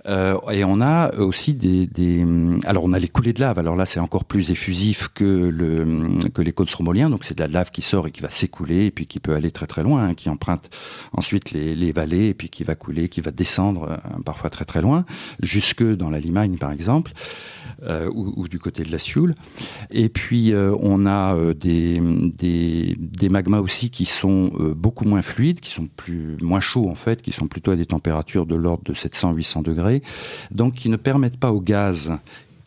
[0.07, 2.25] et on a aussi des, des,
[2.65, 3.59] alors on a les coulées de lave.
[3.59, 7.11] Alors là, c'est encore plus effusif que le que les cônes stromboliens.
[7.11, 9.35] Donc c'est de la lave qui sort et qui va s'écouler et puis qui peut
[9.35, 10.71] aller très très loin, hein, qui emprunte
[11.13, 14.65] ensuite les, les, vallées et puis qui va couler, qui va descendre euh, parfois très
[14.65, 15.05] très loin,
[15.41, 17.13] jusque dans la Limagne par exemple.
[17.85, 19.35] Euh, ou, du côté de la Sioule.
[19.91, 22.01] Et puis euh, on a euh, des,
[23.29, 25.89] magmas aussi qui sont beaucoup moins fluides, qui sont
[26.43, 30.03] moins chauds en fait, qui sont plutôt à des températures de l'ordre de 700-800 degrés,
[30.53, 32.13] donc qui ne permettent pas au gaz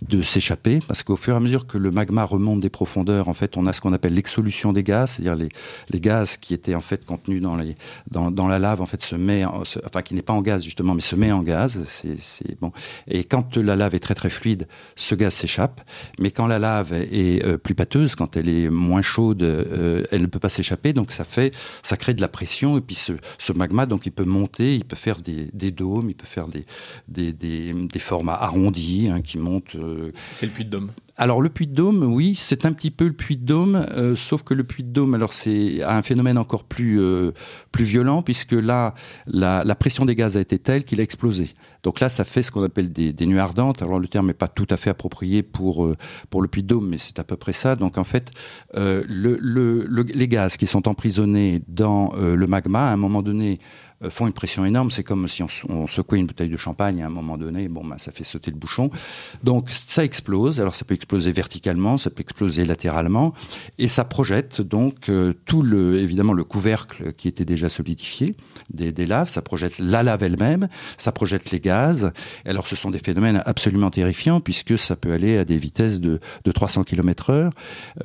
[0.01, 3.33] de s'échapper, parce qu'au fur et à mesure que le magma remonte des profondeurs, en
[3.33, 5.49] fait, on a ce qu'on appelle l'exsolution des gaz, c'est-à-dire les,
[5.89, 7.75] les, gaz qui étaient en fait contenus dans, les,
[8.11, 10.93] dans, dans la lave, en fait, se met, enfin, qui n'est pas en gaz justement,
[10.93, 11.81] mais se met en gaz.
[11.87, 12.71] C'est bon.
[13.07, 15.81] Et quand la lave est très très fluide, ce gaz s'échappe.
[16.19, 20.21] Mais quand la lave est euh, plus pâteuse, quand elle est moins chaude, euh, elle
[20.21, 20.93] ne peut pas s'échapper.
[20.93, 22.77] Donc ça fait, ça crée de la pression.
[22.77, 26.09] Et puis ce, ce magma, donc il peut monter, il peut faire des, des dômes,
[26.09, 26.65] il peut faire des,
[27.07, 29.75] des, des, des formes arrondies hein, qui montent.
[29.85, 30.91] Euh, c'est le puits de Dôme.
[31.17, 34.17] Alors le puits de Dôme, oui, c'est un petit peu le puits de Dôme, euh,
[34.17, 37.31] sauf que le puits de Dôme, alors c'est un phénomène encore plus euh,
[37.71, 38.95] plus violent puisque là
[39.25, 41.53] la, la, pression des gaz a été telle qu'il a explosé.
[41.83, 43.81] Donc là, ça fait ce qu'on appelle des, des, nuées ardentes.
[43.81, 45.95] Alors le terme n'est pas tout à fait approprié pour euh,
[46.29, 47.77] pour le puits de Dôme, mais c'est à peu près ça.
[47.77, 48.31] Donc en fait,
[48.73, 53.59] le, le, les gaz qui sont emprisonnés dans le magma, à un moment donné,
[54.09, 54.91] font une pression énorme.
[54.91, 57.67] C'est comme si on, secouait une bouteille de champagne à un moment donné.
[57.67, 58.89] Bon, ben, ça fait sauter le bouchon.
[59.43, 60.59] Donc, ça explose.
[60.59, 63.33] Alors, ça peut exploser verticalement, ça peut exploser latéralement,
[63.77, 68.35] et ça projette donc euh, tout le, évidemment, le couvercle qui était déjà solidifié
[68.69, 69.29] des, laves.
[69.29, 70.67] Ça projette la lave elle-même.
[70.97, 72.11] Ça projette les gaz.
[72.45, 76.19] alors, ce sont des phénomènes absolument terrifiants puisque ça peut aller à des vitesses de,
[76.43, 77.51] de 300 km heure,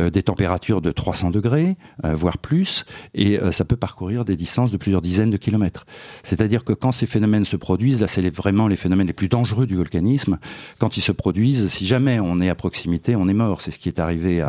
[0.01, 4.77] euh, des températures de 300 degrés, voire plus, et ça peut parcourir des distances de
[4.77, 5.80] plusieurs dizaines de kilomètres.
[6.23, 9.67] C'est-à-dire que quand ces phénomènes se produisent, là c'est vraiment les phénomènes les plus dangereux
[9.67, 10.39] du volcanisme,
[10.79, 13.61] quand ils se produisent, si jamais on est à proximité, on est mort.
[13.61, 14.45] C'est ce qui est arrivé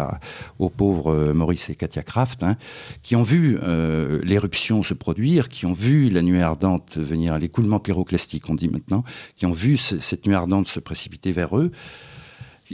[0.60, 2.58] aux pauvres euh, Maurice et Katia Kraft, hein,
[3.04, 7.80] qui ont vu euh, l'éruption se produire, qui ont vu la nuée ardente venir, l'écoulement
[7.80, 9.04] pyroclastique on dit maintenant,
[9.36, 11.72] qui ont vu cette nuée ardente se précipiter vers eux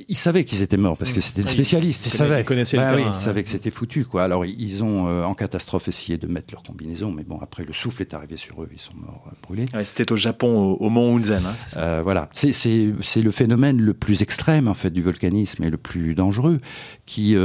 [0.07, 2.05] ils savaient qu'ils étaient morts parce que c'était des spécialistes.
[2.05, 2.41] Ils, savaient.
[2.41, 3.13] Ils connaissaient le terrain.
[3.15, 4.23] ils savaient que c'était foutu, quoi.
[4.23, 7.73] Alors ils ont euh, en catastrophe essayé de mettre leur combinaison, mais bon après le
[7.73, 9.65] souffle est arrivé sur eux, ils sont morts euh, brûlés.
[9.73, 11.45] Ouais, c'était au Japon, au, mont Hunzen.
[11.45, 15.69] Hein, euh, voilà, c'est c'est le phénomène le plus extrême en fait du volcanisme et
[15.69, 16.59] le plus dangereux,
[17.05, 17.35] qui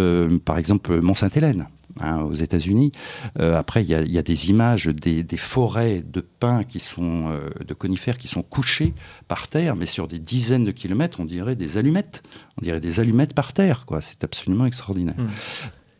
[0.44, 1.66] par exemple Mont Sainte-Hélène.
[2.00, 2.90] Hein, aux États-Unis.
[3.38, 7.50] Euh, après, il y a, des images des, des, forêts de pins qui sont euh,
[7.66, 8.94] de conifères qui sont couchés
[9.28, 12.22] par terre, mais sur des dizaines de kilomètres, on dirait des allumettes.
[12.58, 14.00] On dirait des allumettes par terre, quoi.
[14.00, 15.18] C'est absolument extraordinaire.
[15.18, 15.28] Mmh.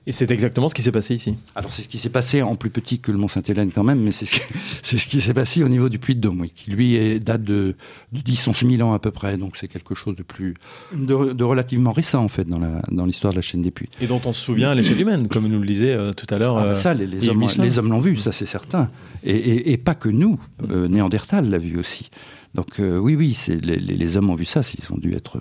[0.07, 1.37] Et c'est exactement ce qui s'est passé ici.
[1.55, 4.01] Alors c'est ce qui s'est passé en plus petit que le Mont Sainte-Hélène quand même,
[4.01, 4.41] mais c'est ce qui,
[4.83, 7.21] c'est ce qui s'est passé au niveau du Puy de Dôme, oui, qui lui est,
[7.21, 7.77] date de,
[8.13, 10.55] de 10 11 000 ans à peu près, donc c'est quelque chose de plus
[10.93, 13.91] de, de, relativement récent en fait dans la dans l'histoire de la chaîne des puits.
[14.01, 16.39] Et dont on se souvient à l'échelle humaine, comme nous le disait euh, tout à
[16.39, 16.59] l'heure.
[16.59, 18.91] Ah, bah ça, les, les hommes, les hommes l'ont vu, ça c'est certain,
[19.23, 22.11] et, et, et, pas que nous, euh, Néandertal l'a vu aussi.
[22.55, 25.41] Donc euh, oui, oui, les, hommes ont vu ça, s'ils ont dû être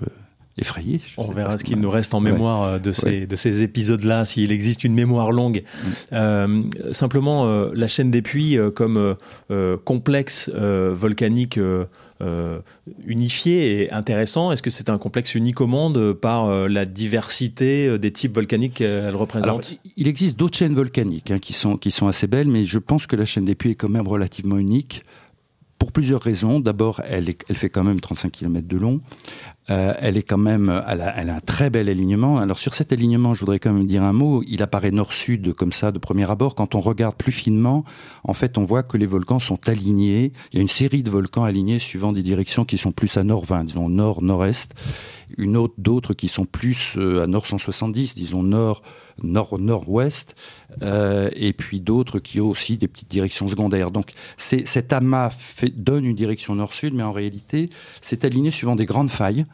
[0.58, 1.02] effrayé.
[1.18, 4.52] On verra ce qu'il nous reste en mémoire euh, de ces, de ces épisodes-là, s'il
[4.52, 5.64] existe une mémoire longue.
[5.64, 5.88] Mm.
[6.14, 9.16] Euh, simplement, euh, la chaîne des puits euh, comme
[9.86, 11.60] complexe volcanique
[13.06, 18.12] unifié et intéressant, est-ce que c'est un complexe unique au monde par la diversité des
[18.12, 19.48] types volcaniques qu'elle représente?
[19.48, 19.62] Alors,
[19.98, 23.08] Il existe d'autres chaînes volcaniques hein, qui, sont, qui sont assez belles, mais je pense
[23.08, 25.04] que la chaîne des puits est quand même relativement unique
[25.82, 26.60] pour plusieurs raisons.
[26.60, 29.02] D'abord, elle, elle, fait quand même 35 km de long.
[29.70, 32.40] Euh, elle est quand même, elle a, elle a, un très bel alignement.
[32.40, 34.44] Alors sur cet alignement, je voudrais quand même dire un mot.
[34.48, 36.56] Il apparaît nord-sud comme ça de premier abord.
[36.56, 37.86] Quand on regarde plus finement,
[38.24, 40.34] en fait, on voit que les volcans sont alignés.
[40.52, 43.24] Il y a une série de volcans alignés suivant des directions qui sont plus à
[43.24, 44.74] nord-20, disons nord-nord-est.
[45.38, 48.82] Une autre, d'autres qui sont plus euh, à nord 170, disons nord
[49.24, 50.36] nord nord-ouest,
[50.82, 53.92] euh, et puis d'autres qui ont aussi des petites directions secondaires.
[53.92, 57.70] Donc cet amas fait, donne une direction nord-sud, mais en réalité,
[58.02, 59.46] c'est aligné suivant des grandes failles.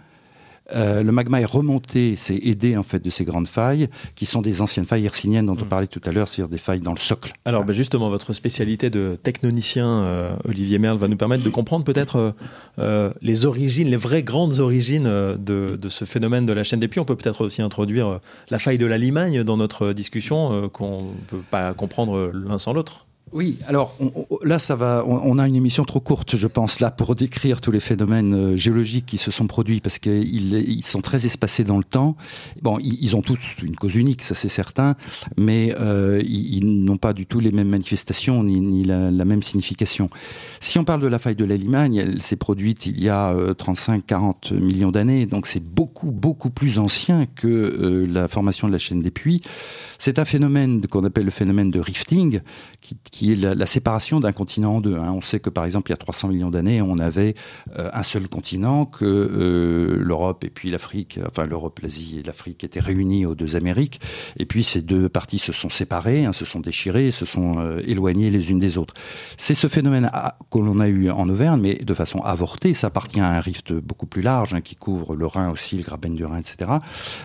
[0.76, 4.42] Euh, le magma est remonté, c'est aidé en fait de ces grandes failles, qui sont
[4.42, 5.70] des anciennes failles hercyniennes dont on mm.
[5.70, 7.34] parlait tout à l'heure, c'est-à-dire des failles dans le socle.
[7.46, 11.86] Alors ben justement, votre spécialité de technonicien, euh, Olivier Merle, va nous permettre de comprendre
[11.86, 12.34] peut-être
[12.80, 16.88] euh, les origines, les vraies grandes origines de, de, ce phénomène de la chaîne des
[16.88, 17.00] puits.
[17.00, 21.26] On peut peut-être aussi introduire la faille de la Limagne dans notre discussion, qu'on ne
[21.28, 23.07] peut pas comprendre l'un sans l'autre.
[23.34, 23.96] Oui, alors
[24.44, 25.04] là, ça va.
[25.06, 28.58] On, a une émission trop courte, je pense, là, pour décrire tous les phénomènes euh,
[28.58, 32.16] géologiques qui se sont produits, parce qu'ils ils sont très espacés dans le temps.
[32.62, 34.96] Bon, ils, ont tous une cause unique, ça c'est certain,
[35.36, 40.10] mais euh, ils, n'ont pas du tout les mêmes manifestations ni, la, même signification.
[40.60, 43.32] Si on parle de la faille de la Limagne, elle s'est produite il y a
[43.32, 48.74] euh, 35-40 millions d'années, donc c'est beaucoup beaucoup plus ancien que euh, la formation de
[48.74, 49.42] la chaîne des puits.
[49.98, 52.42] C'est un phénomène qu'on appelle le phénomène de rifting,
[52.82, 54.96] qui qui est la, séparation d'un continent en deux.
[54.96, 55.12] Hein.
[55.12, 57.34] On sait que par exemple il y a 300 millions d'années, on avait
[57.76, 63.26] un seul continent, que l'Europe et puis l'Afrique, enfin l'Europe, l'Asie et l'Afrique étaient réunis
[63.26, 64.00] aux deux Amériques,
[64.38, 68.30] et puis ces deux parties se sont séparées, hein, se sont déchirées, se sont éloignées
[68.30, 68.94] les unes des autres.
[69.36, 70.12] C'est ce phénomène
[70.52, 72.74] que l'on a eu en Auvergne, mais de façon avortée.
[72.74, 75.84] Ça appartient à un rift beaucoup plus large hein, qui couvre le Rhin aussi, le
[75.84, 76.72] Graben du Rhin, etc.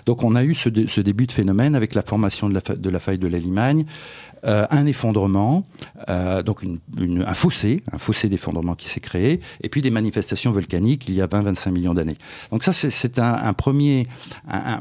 [0.07, 3.01] Donc on a eu ce, début de phénomène avec la formation de la, de la
[3.01, 3.85] faille de la Limagne,
[4.45, 5.65] euh, un effondrement,
[6.09, 11.09] euh, donc un fossé, un fossé d'effondrement qui s'est créé, et puis des manifestations volcaniques
[11.09, 12.17] il y a 20-25 millions d'années.
[12.51, 14.07] Donc ça, c'est un, premier,
[14.49, 14.81] un,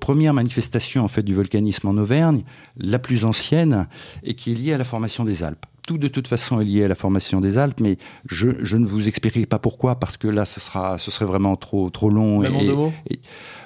[0.00, 2.42] première manifestation en fait du volcanisme en Auvergne,
[2.78, 3.86] la plus ancienne,
[4.22, 6.84] et qui est liée à la formation des Alpes tout de toute façon est lié
[6.84, 7.96] à la formation des Alpes, mais
[8.28, 11.90] je, ne vous expliquerai pas pourquoi, parce que là, ce, sera, ce serait vraiment trop,
[11.90, 12.40] trop long.
[12.40, 12.92] Même en deux mots?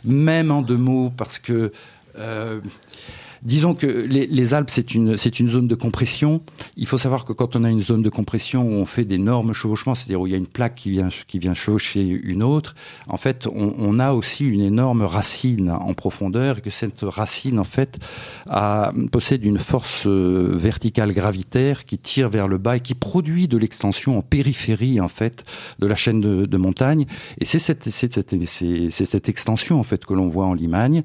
[0.05, 1.73] Même en deux mots, parce que...
[2.19, 2.61] Euh,
[3.43, 6.43] Disons que les, Alpes, c'est une, zone de compression.
[6.77, 9.55] Il faut savoir que quand on a une zone de compression où on fait d'énormes
[9.55, 12.75] chevauchements, c'est-à-dire où il y a une plaque qui vient, qui chevaucher une autre,
[13.09, 17.65] en fait, on, a aussi une énorme racine en profondeur et que cette racine, en
[17.65, 17.99] fait,
[19.11, 23.57] possède une force euh, verticale gravitaire qui tire vers le bas et qui produit de
[23.57, 25.45] l'extension en périphérie, en fait,
[25.79, 27.07] de la chaîne de, montagne.
[27.39, 31.03] Et c'est cette, cette extension, en fait, que l'on voit en Limagne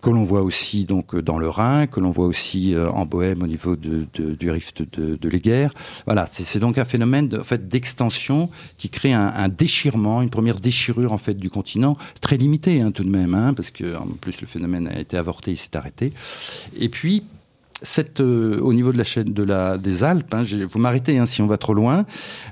[0.00, 3.42] que l'on voit aussi donc dans le Rhin, que l'on voit aussi euh, en Bohème
[3.42, 5.68] au niveau de, du rift de, de.
[6.04, 11.12] Voilà, c'est donc un phénomène en fait d'extension qui crée un, déchirement, une première déchirure
[11.12, 14.40] en fait du continent, très limité hein, tout de même, hein, parce que en plus
[14.40, 16.12] le phénomène a été avorté, il s'est arrêté.
[16.78, 17.24] Et puis
[17.82, 21.26] cette, euh, au niveau de la chaîne de la, des Alpes, hein, vous m'arrêtez hein,
[21.26, 22.06] si on va trop loin,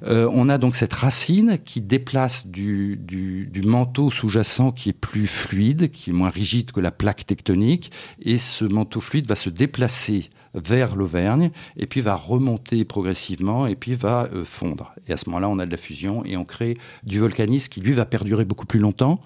[0.04, 4.98] euh, on a donc cette racine qui déplace du, du, du manteau sous-jacent qui est
[4.98, 9.36] plus fluide, qui est moins rigide que la plaque tectonique, et ce manteau fluide va
[9.36, 14.94] se déplacer vers l'Auvergne et puis va remonter progressivement et puis va euh, fondre.
[15.06, 17.80] Et à ce moment-là, on a de la fusion et on crée du volcanisme qui
[17.80, 19.18] lui va perdurer beaucoup plus longtemps,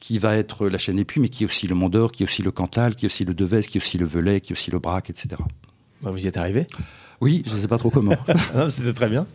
[0.00, 2.26] qui va être la chaîne épuis, mais qui est aussi le Mont d'Or, qui est
[2.26, 4.56] aussi le Cantal, qui est aussi le Devèze, qui est aussi le Velay, qui est
[4.56, 5.42] aussi le Braque, etc.
[6.02, 6.66] Bah, vous y êtes arrivé?
[7.20, 8.16] Oui, je ne sais pas trop comment.
[8.68, 9.26] C'était très bien,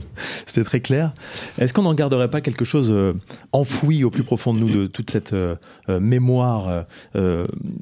[0.47, 1.13] c'était très clair.
[1.59, 3.13] Est-ce qu'on n'en garderait pas quelque chose euh,
[3.51, 5.55] enfoui au plus profond de nous de toute cette euh,
[5.87, 6.85] mémoire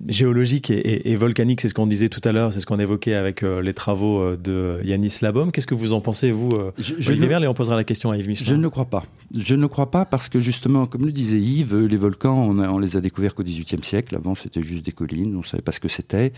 [0.08, 3.42] géologique et, volcanique C'est ce qu'on disait tout à l'heure, c'est ce qu'on évoquait avec
[3.42, 5.52] les travaux de Yanis Labom.
[5.52, 8.12] Qu'est-ce que vous en pensez, vous je, je Olivier Merle, et on posera la question
[8.12, 8.48] à Yves Michelin.
[8.48, 9.04] Je ne le crois pas.
[9.36, 12.60] Je ne le crois pas parce que justement, comme le disait Yves, les volcans, on,
[12.60, 14.16] on les a découverts qu'au XVIIIe siècle.
[14.16, 16.34] Avant, c'était juste des collines, on ne savait pas ce que c'était.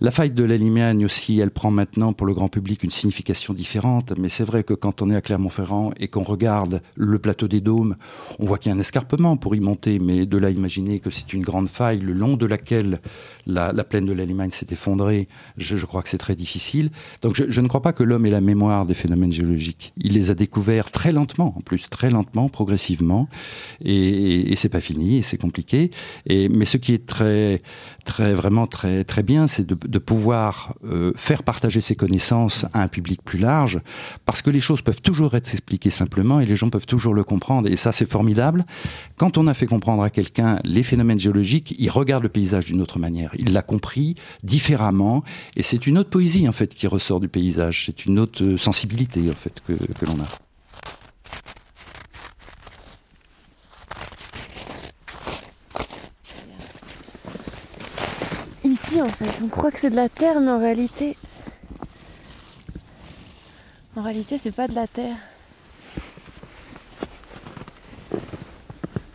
[0.00, 3.54] La faille de la Limagne aussi, elle prend maintenant pour le grand public une signification
[3.54, 7.48] différente, mais c'est vrai que quand on est à Clermont-Ferrand et qu'on regarde le plateau
[7.48, 7.96] des Dômes,
[8.38, 11.07] on voit qu'il y a un escarpement pour y monter, mais de là imaginer que
[11.10, 13.00] c'est une grande faille le long de laquelle
[13.46, 16.90] la, plaine de l'Allemagne s'est effondrée, je, crois que c'est très difficile.
[17.22, 19.92] Donc je, ne crois pas que l'homme ait la mémoire des phénomènes géologiques.
[19.96, 23.28] Il les a découverts très lentement, en plus, très lentement, progressivement,
[23.84, 25.90] et, et, c'est pas fini, et c'est compliqué.
[26.26, 27.62] Et, mais ce qui est très,
[28.08, 32.88] très, vraiment très, très bien, c'est de, pouvoir euh, faire partager ses connaissances à un
[32.88, 33.80] public plus large,
[34.24, 37.22] parce que les choses peuvent toujours être expliquées simplement et les gens peuvent toujours le
[37.22, 37.68] comprendre.
[37.68, 38.64] Et ça, c'est formidable.
[39.18, 42.80] Quand on a fait comprendre à quelqu'un les phénomènes géologiques, il regarde le paysage d'une
[42.80, 43.30] autre manière.
[43.38, 45.22] Il l'a compris différemment,
[45.54, 47.84] et c'est une autre poésie en fait qui ressort du paysage.
[47.84, 50.28] C'est une autre sensibilité en fait que, que l'on a.
[58.68, 61.16] Ici, on croit que c'est de la terre, mais en réalité,
[63.96, 65.16] en réalité, c'est pas de la terre.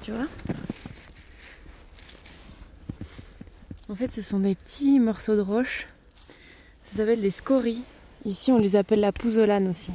[0.01, 0.27] Tu vois?
[3.89, 5.87] En fait, ce sont des petits morceaux de roche.
[6.85, 7.83] Ça s'appelle des scories.
[8.25, 9.91] Ici, on les appelle la pouzzolane aussi.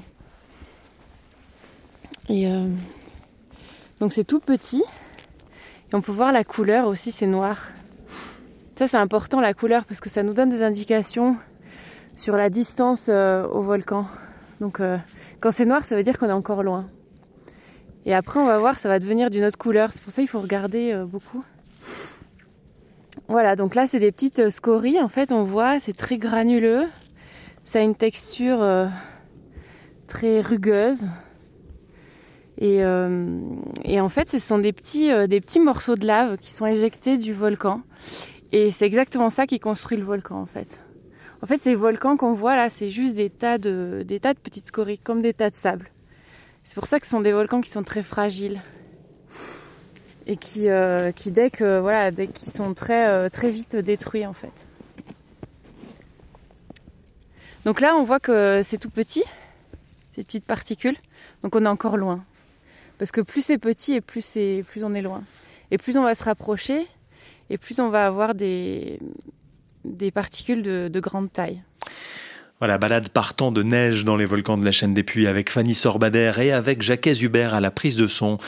[2.28, 2.68] Et euh,
[4.00, 4.82] donc, c'est tout petit.
[5.90, 7.58] Et on peut voir la couleur aussi, c'est noir.
[8.78, 11.34] Ça, c'est important la couleur parce que ça nous donne des indications
[12.16, 14.06] sur la distance euh, au volcan.
[14.60, 14.96] Donc euh,
[15.40, 16.88] quand c'est noir, ça veut dire qu'on est encore loin.
[18.06, 19.90] Et après, on va voir, ça va devenir d'une autre couleur.
[19.92, 21.42] C'est pour ça qu'il faut regarder euh, beaucoup.
[23.26, 25.00] Voilà, donc là, c'est des petites scories.
[25.02, 26.84] En fait, on voit, c'est très granuleux.
[27.64, 28.64] Ça a une texture
[30.06, 31.08] très rugueuse.
[32.58, 32.78] Et,
[33.84, 37.18] et, en fait, ce sont des petits, des petits morceaux de lave qui sont éjectés
[37.18, 37.82] du volcan.
[38.52, 40.82] Et c'est exactement ça qui construit le volcan, en fait.
[41.42, 44.38] En fait, ces volcans qu'on voit là, c'est juste des tas de, des tas de
[44.38, 45.90] petites scories, comme des tas de sable.
[46.64, 48.60] C'est pour ça que ce sont des volcans qui sont très fragiles
[50.26, 54.26] et qui, euh, qui dès que voilà, dès qu'ils sont très euh, très vite détruits
[54.26, 54.66] en fait.
[57.64, 59.24] Donc là, on voit que c'est tout petit.
[60.12, 60.96] ces petites particules.
[61.42, 62.24] Donc on est encore loin.
[62.98, 65.22] Parce que plus c'est petit et plus, plus on est loin.
[65.70, 66.86] Et plus on va se rapprocher,
[67.50, 68.98] et plus on va avoir des,
[69.84, 71.62] des particules de, de grande taille.
[72.60, 75.74] Voilà, balade partant de neige dans les volcans de la chaîne des Puys avec Fanny
[75.74, 78.38] Sorbader et avec Jacques Hubert à la prise de son.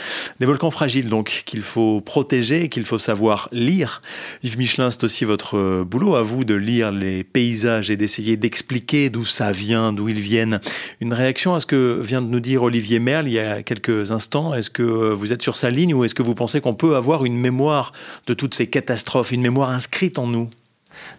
[0.40, 4.02] Des volcans fragiles donc qu'il faut protéger, qu'il faut savoir lire.
[4.42, 9.10] Yves Michelin, c'est aussi votre boulot à vous de lire les paysages et d'essayer d'expliquer
[9.10, 10.60] d'où ça vient, d'où ils viennent.
[11.00, 14.10] Une réaction à ce que vient de nous dire Olivier Merle il y a quelques
[14.10, 14.54] instants.
[14.54, 17.24] Est-ce que vous êtes sur sa ligne ou est-ce que vous pensez qu'on peut avoir
[17.24, 17.92] une mémoire
[18.26, 20.50] de toutes ces catastrophes, une mémoire inscrite en nous?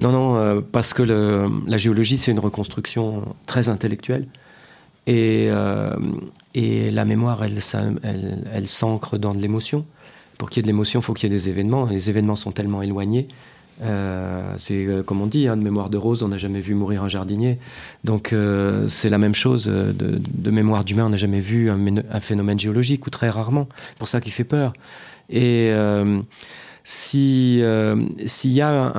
[0.02, 4.28] Non, non, euh, parce que la géologie, c'est une reconstruction très intellectuelle.
[5.08, 5.96] Et, euh,
[6.56, 9.86] la mémoire, elle, s'ancre dans de l'émotion.
[10.38, 11.86] Pour qu'il y ait de l'émotion, il faut qu'il y ait des événements.
[11.86, 13.28] Les événements sont tellement éloignés.
[13.84, 17.04] Euh, c'est comme on dit, hein, de mémoire de rose, on n'a jamais vu mourir
[17.04, 17.58] un jardinier.
[18.04, 18.36] Donc
[18.88, 21.80] c'est la même chose de, mémoire d'humain, on n'a jamais vu un,
[22.12, 23.68] un, phénomène géologique ou très rarement.
[23.90, 24.74] C'est pour ça qu'il fait peur.
[25.30, 25.72] Et
[26.84, 28.94] si euh, s'il y a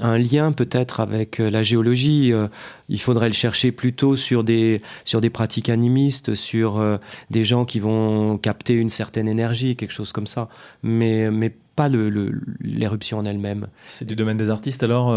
[0.00, 2.48] un, lien peut-être avec euh, la géologie, euh,
[2.88, 6.98] il faudrait le chercher plutôt sur des sur des pratiques animistes, sur
[7.30, 10.48] des gens qui vont capter une certaine énergie, quelque chose comme ça.
[10.82, 13.66] Mais mais pas l'éruption en elle-même.
[13.86, 15.12] C'est du domaine des artistes alors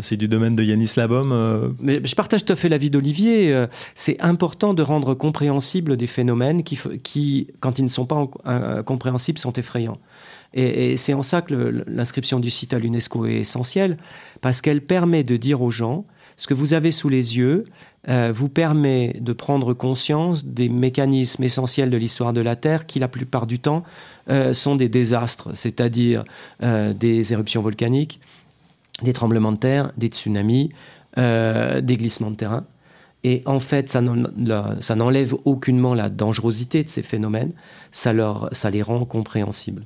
[0.00, 3.66] C'est du domaine de Yanis Labom Mais Je partage tout à fait l'avis d'Olivier.
[3.96, 8.28] c'est important de rendre compréhensibles des phénomènes qui, qui, quand ils ne sont pas
[8.84, 9.98] compréhensibles, sont effrayants.
[10.58, 13.96] Et, c'est en ça que l'inscription du site à l'UNESCO est essentielle,
[14.40, 16.04] parce qu'elle permet de dire aux gens,
[16.36, 17.66] ce que vous avez sous les yeux
[18.08, 22.98] euh, vous permet de prendre conscience des mécanismes essentiels de l'histoire de la Terre qui,
[22.98, 23.84] la plupart du temps,
[24.30, 26.24] euh, sont des désastres, c'est-à-dire
[26.62, 28.20] euh, des éruptions volcaniques,
[29.02, 30.70] des tremblements de terre, des tsunamis,
[31.16, 32.64] des glissements de terrain.
[33.24, 37.52] Et en fait, ça n'enlève aucunement la dangerosité de ces phénomènes,
[37.90, 39.84] ça, les rend compréhensibles.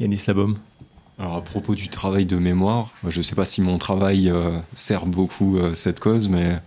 [0.00, 0.56] Yanis Labaume.
[1.18, 4.58] Alors à propos du travail de mémoire, je ne sais pas si mon travail euh,
[4.72, 6.58] sert beaucoup euh, cette cause, mais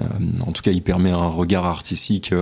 [0.00, 0.04] euh,
[0.46, 2.32] en tout cas il permet un regard artistique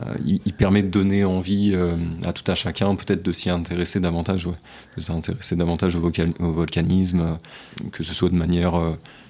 [0.00, 4.00] euh, il, permet de donner envie euh, à tout à chacun peut-être de s'y intéresser
[4.00, 4.48] davantage,
[4.96, 8.72] de s'intéresser davantage au, volcanisme, euh, que ce soit de manière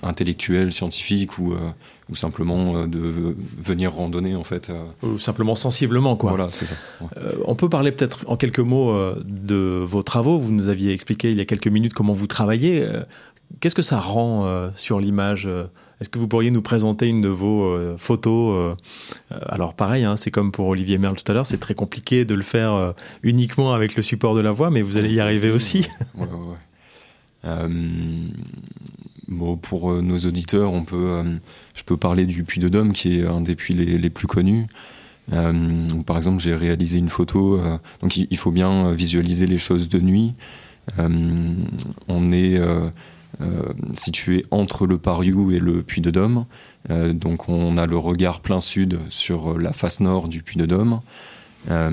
[0.04, 1.54] intellectuelle, scientifique ou,
[2.08, 4.70] ou simplement de venir randonner en fait.
[5.02, 6.30] Ou simplement sensiblement quoi.
[6.30, 6.76] Voilà, c'est ça.
[7.44, 8.94] on peut parler peut-être en quelques mots
[9.24, 10.38] de vos travaux.
[10.38, 12.86] Vous nous aviez expliqué il y a quelques minutes comment vous travaillez.
[13.60, 15.48] Qu'est-ce que ça rend sur l'image
[16.02, 18.76] est-ce que vous pourriez nous présenter une de vos euh, photos
[19.30, 22.24] euh, Alors pareil, hein, c'est comme pour Olivier Merle tout à l'heure, c'est très compliqué
[22.24, 22.90] de le faire euh,
[23.22, 25.86] uniquement avec le support de la voix, mais vous allez y arriver aussi.
[29.28, 31.22] bon, pour nos auditeurs, on peut,
[31.74, 34.66] je peux parler du Puy de Dôme, qui est un des puits les, plus connus.
[35.30, 37.60] par exemple, j'ai réalisé une photo.
[38.00, 40.34] donc, il, faut bien visualiser les choses de nuit.
[40.98, 42.60] on est
[43.94, 46.46] situé entre le Pariou et le Puy de Dôme.
[46.90, 50.66] Euh, donc on a le regard plein sud sur la face nord du Puy de
[50.66, 51.00] Dôme.
[51.70, 51.90] Euh,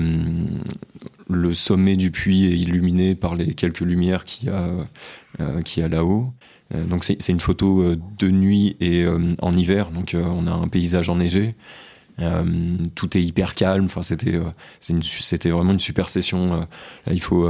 [1.28, 6.32] le sommet du puits est illuminé par les quelques lumières qu'il y a, a là-haut.
[6.74, 9.06] donc c'est une photo de nuit et
[9.40, 11.54] en hiver, donc on a un paysage enneigé.
[12.96, 13.84] tout est hyper calme.
[13.84, 14.40] Enfin, c'était
[14.80, 16.66] c'était vraiment une super session.
[17.08, 17.48] Il faut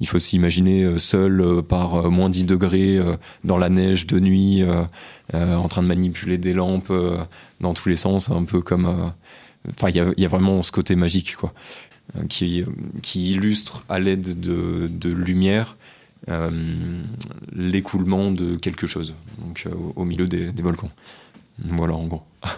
[0.00, 2.98] il faut s'imaginer euh, seul euh, par euh, moins 10 degrés
[3.44, 4.64] dans la neige de nuit,
[5.32, 6.92] en train de manipuler des lampes
[7.60, 9.12] dans tous les sens, un peu comme.
[9.68, 11.52] Enfin, il y a, vraiment ce côté magique, quoi,
[12.28, 12.64] qui,
[13.14, 15.76] illustre à l'aide de, de lumière
[17.54, 20.90] l'écoulement de quelque chose, donc au, milieu des, des volcans.
[21.64, 22.22] Voilà, en gros.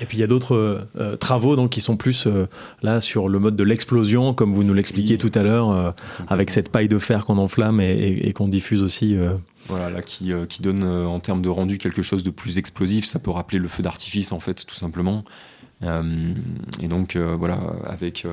[0.00, 2.46] Et puis il y a d'autres euh, euh, travaux donc qui sont plus euh,
[2.82, 5.94] là sur le mode de l'explosion, comme vous nous l'expliquiez tout à l'heure,
[6.28, 9.16] avec cette paille de fer qu'on enflamme et, qu'on diffuse aussi.
[9.68, 13.04] Voilà, là qui, qui donne en termes de rendu quelque chose de plus explosif.
[13.04, 15.24] Ça peut rappeler le feu d'artifice en fait, tout simplement.
[15.82, 18.26] et donc voilà, avec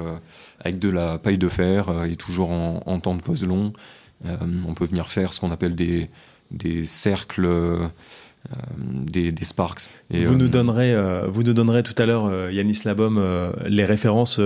[0.62, 3.74] avec de la paille de fer et toujours en, en temps de pause long,
[4.24, 6.10] on peut venir faire ce qu'on appelle des
[6.52, 7.90] des cercles
[8.54, 9.90] euh, des, Sparks.
[10.14, 13.20] Et, vous, nous euh, donnerez, euh, vous nous donnerez tout à l'heure, Yanis Labom,
[13.68, 14.40] les références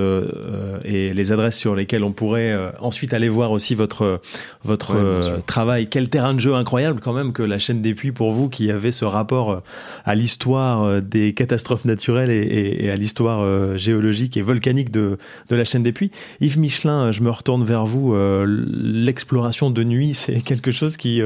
[0.85, 4.21] et les adresses sur lesquelles on pourrait ensuite aller voir aussi votre,
[4.63, 5.87] votre travail.
[5.87, 8.71] Quel terrain de jeu incroyable quand même que la chaîne des puits pour vous qui
[8.71, 9.61] avez ce rapport
[10.05, 15.17] à l'histoire des catastrophes naturelles et, à l'histoire géologique et volcanique de,
[15.49, 16.11] de la chaîne des puits.
[16.39, 18.15] Yves Michelin, je me retourne vers vous.
[18.45, 21.21] L'exploration de nuit, c'est quelque chose qui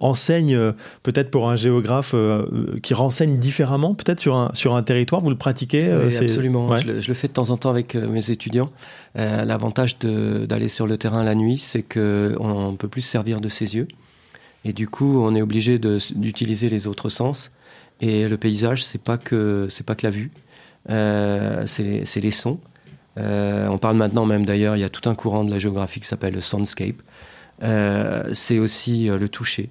[0.00, 0.58] enseigne
[1.02, 2.14] peut-être pour un géographe
[2.82, 5.20] qui renseigne différemment peut-être sur un, sur un territoire?
[5.20, 8.68] Vous le pratiquez oui, Absolument, je, le, fais de temps en temps avec mes étudiants.
[9.14, 13.88] L'avantage d'aller sur le terrain la nuit, c'est qu'on peut plus servir de ses yeux.
[14.64, 17.52] Et du coup, on est obligé d'utiliser les autres sens.
[18.00, 20.30] Et le paysage, c'est pas que c'est pas que la vue,
[20.88, 22.60] euh, c'est les sons.
[23.18, 26.00] Euh, on parle maintenant même d'ailleurs, il y a tout un courant de la géographie
[26.00, 27.02] qui s'appelle le soundscape.
[27.62, 29.68] Euh, c'est aussi le toucher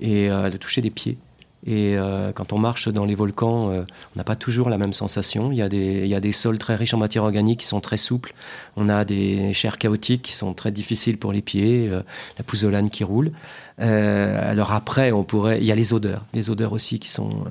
[0.00, 1.18] et le toucher des pieds.
[1.66, 1.96] Et
[2.34, 3.84] quand on marche dans les volcans, on
[4.16, 5.52] n'a pas toujours la même sensation.
[5.52, 7.66] Il y, a des, il y a des sols très riches en matière organique qui
[7.66, 8.34] sont très souples.
[8.76, 13.04] On a des chairs chaotiques qui sont très difficiles pour les pieds, la pouzzolane qui
[13.04, 13.32] roule.
[13.80, 17.44] Euh, alors après, on pourrait, il y a les odeurs, les odeurs aussi qui sont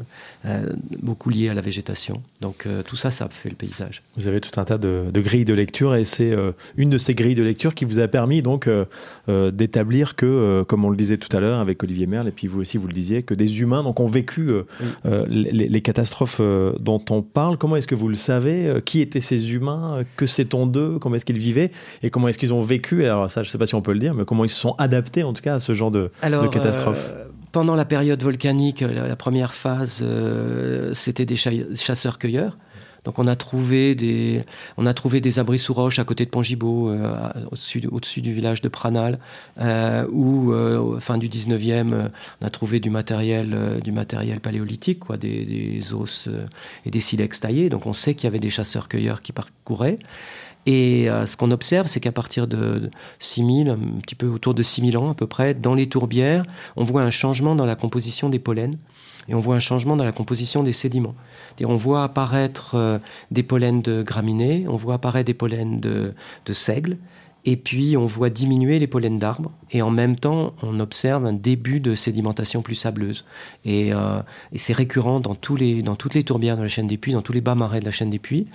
[0.45, 0.69] euh,
[1.01, 2.21] beaucoup liées à la végétation.
[2.41, 4.03] Donc euh, tout ça, ça fait le paysage.
[4.15, 6.33] Vous avez tout un tas de, grilles de lecture et c'est
[6.77, 8.69] une de ces grilles de lecture qui vous a permis donc
[9.27, 12.61] d'établir que, comme on le disait tout à l'heure avec Olivier Merle et puis vous
[12.61, 14.51] aussi vous le disiez, que des humains donc ont vécu
[15.05, 16.41] les, catastrophes
[16.79, 17.57] dont on parle.
[17.57, 21.25] Comment est-ce que vous le savez Qui étaient ces humains Que sait-on d'eux Comment est-ce
[21.25, 21.71] qu'ils vivaient
[22.03, 23.05] Et comment est-ce qu'ils ont vécu?
[23.05, 24.59] Alors ça, je ne sais pas si on peut le dire, mais comment ils se
[24.59, 28.81] sont adaptés en tout cas à ce genre de, alors, euh, Pendant la période volcanique,
[28.81, 32.57] la, première phase, euh, c'était des chasseurs-cueilleurs.
[33.05, 34.43] Donc on a trouvé des,
[34.77, 38.33] on a trouvé des abris sous roche à côté de Pongibo, euh, au-dessus, au-dessus du
[38.33, 39.19] village de Pranal,
[39.59, 42.09] euh, où euh, fin du 19e,
[42.41, 46.29] on a trouvé du matériel, du matériel paléolithique, quoi, des, os
[46.85, 47.69] et des silex taillés.
[47.69, 49.99] Donc on sait qu'il y avait des chasseurs-cueilleurs qui parcouraient.
[50.65, 54.61] Et euh, ce qu'on observe, c'est qu'à partir de 6000, un petit peu autour de
[54.61, 56.43] 6000 ans à peu près, dans les tourbières,
[56.75, 58.75] on voit un changement dans la composition des pollens
[59.27, 61.15] et on voit un changement dans la composition des sédiments.
[61.63, 62.99] on voit apparaître euh,
[63.31, 66.13] des pollens de graminées, on voit apparaître des pollens de,
[66.45, 66.97] de seigle,
[67.45, 71.33] et puis on voit diminuer les pollens d'arbres, et en même temps on observe un
[71.33, 73.25] début de sédimentation plus sableuse.
[73.65, 74.21] Et, euh,
[74.55, 77.33] c'est récurrent dans, les, dans toutes les tourbières de la chaîne des puits, dans tous
[77.33, 78.47] les bas marais de la chaîne des puits,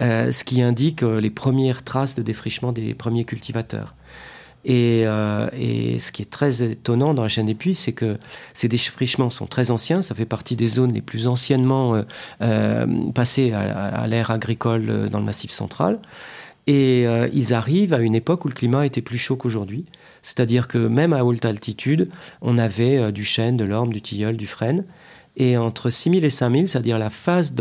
[0.00, 3.94] euh, ce qui indique les premières traces de défrichement des premiers cultivateurs.
[4.64, 8.18] Et, et, ce qui est très étonnant dans la chaîne des puits, c'est que
[8.52, 10.02] ces défrichements sont très anciens.
[10.02, 12.02] Ça fait partie des zones les plus anciennement
[13.14, 15.98] passées à, l'ère agricole dans le Massif central.
[16.66, 19.86] Et euh, ils arrivent à une époque où le climat était plus chaud qu'aujourd'hui.
[20.22, 22.10] C'est-à-dire que même à haute altitude,
[22.42, 24.84] on avait euh, du chêne, de l'orme, du tilleul, du frêne.
[25.36, 27.54] Et entre 6000 et 5000, c'est-à-dire la phase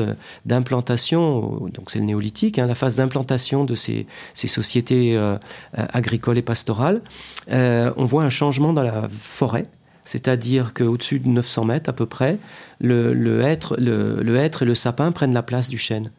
[0.45, 5.37] d'implantation, donc c'est le néolithique, hein, la phase d'implantation de ces, sociétés euh,
[5.73, 7.01] agricoles et pastorales,
[7.49, 9.63] on voit un changement dans la forêt.
[10.03, 12.39] C'est-à-dire qu'au-dessus de 900 mètres à peu près,
[12.79, 16.09] le, le hêtre et le sapin prennent la place du chêne.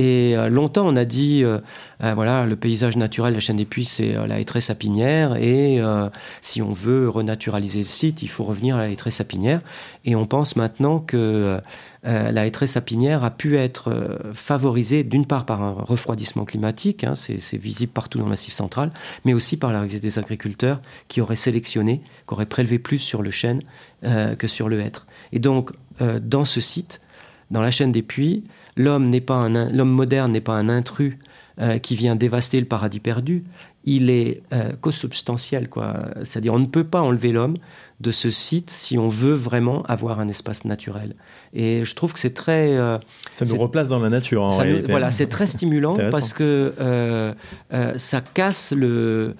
[0.00, 1.58] Et euh, longtemps, on a dit, euh,
[2.02, 5.36] euh, voilà, le paysage naturel la chaîne des puits, c'est la hêtraie sapinière.
[5.36, 5.78] Et
[6.40, 9.60] si on veut renaturaliser le site, il faut revenir à la hêtraie sapinière.
[10.06, 11.60] Et on pense maintenant que
[12.02, 17.56] la hêtraie sapinière a pu être favorisée d'une part par un refroidissement climatique, hein, c'est
[17.58, 18.90] visible partout dans le massif central,
[19.24, 23.30] mais aussi par l'arrivée des agriculteurs qui auraient sélectionné, qui auraient prélevé plus sur le
[23.30, 23.62] chêne
[24.02, 25.06] que sur le hêtre.
[25.32, 27.02] Et donc, dans ce site,
[27.50, 28.44] dans la chaîne des puits,
[28.76, 31.16] l'homme n'est pas un, l'homme moderne n'est pas un intrus
[31.60, 33.44] euh, qui vient dévaster le paradis perdu.
[33.84, 36.06] Il est euh, co-substantiel, quoi.
[36.22, 37.56] C'est-à-dire, on ne peut pas enlever l'homme
[38.00, 41.16] de ce site si on veut vraiment avoir un espace naturel.
[41.52, 42.76] Et je trouve que c'est très.
[42.76, 42.96] Euh,
[43.32, 44.42] ça nous replace dans la nature.
[44.42, 44.50] En
[44.88, 47.34] voilà, c'est très stimulant parce que euh,
[47.96, 49.34] ça casse le,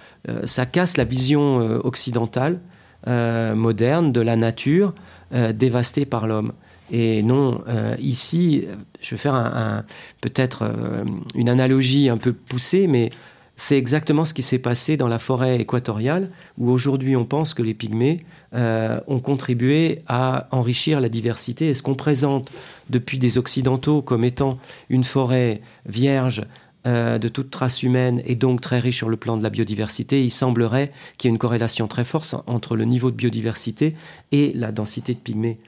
[0.45, 2.61] ça casse la vision occidentale
[3.07, 4.95] moderne de la nature
[5.33, 6.53] dévastée par l'homme.
[6.91, 8.67] Et non, euh, ici,
[9.01, 9.85] je vais faire
[10.21, 13.11] peut-être euh, une analogie un peu poussée, mais
[13.57, 17.63] c'est exactement ce qui s'est passé dans la forêt équatoriale, où aujourd'hui on pense que
[17.63, 18.19] les pygmées
[18.55, 21.69] euh, ont contribué à enrichir la diversité.
[21.69, 22.51] Et ce qu'on présente
[22.89, 26.45] depuis des Occidentaux comme étant une forêt vierge,
[26.87, 30.31] de toute trace humaine et donc très riche sur le plan de la biodiversité, il
[30.31, 33.95] semblerait qu'il y ait une corrélation très forte entre le niveau de biodiversité
[34.33, 35.59] et la densité de pygmées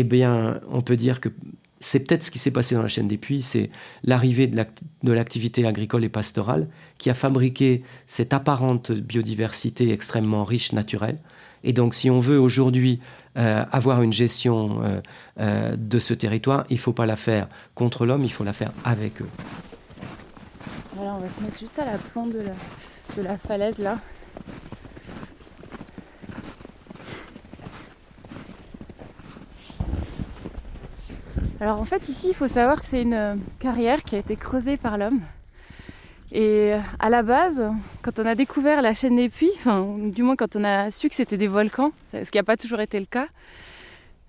[0.00, 1.28] eh bien, on peut dire que
[1.80, 3.70] c'est peut-être ce qui s'est passé dans la chaîne des puits, c'est
[4.02, 6.66] l'arrivée de l'activité agricole et pastorale
[6.98, 11.18] qui a fabriqué cette apparente biodiversité extrêmement riche, naturelle.
[11.62, 13.00] Et donc, si on veut aujourd'hui
[13.36, 15.00] euh, avoir une gestion euh,
[15.40, 18.52] euh, de ce territoire, il ne faut pas la faire contre l'homme, il faut la
[18.52, 19.28] faire avec eux.
[20.94, 22.44] Voilà, on va se mettre juste à la plomb de
[23.16, 23.98] de la falaise là.
[31.60, 34.34] Alors en fait ici il faut savoir que c'est une euh, carrière qui a été
[34.34, 35.20] creusée par l'homme.
[36.32, 37.62] Et euh, à la base,
[38.02, 41.08] quand on a découvert la chaîne des puits, enfin du moins quand on a su
[41.08, 43.28] que c'était des volcans, ce qui n'a pas toujours été le cas,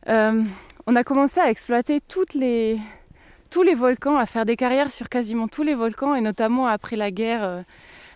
[0.07, 0.43] euh,
[0.85, 2.79] on a commencé à exploiter toutes les,
[3.49, 6.95] tous les volcans, à faire des carrières sur quasiment tous les volcans, et notamment après
[6.95, 7.63] la guerre,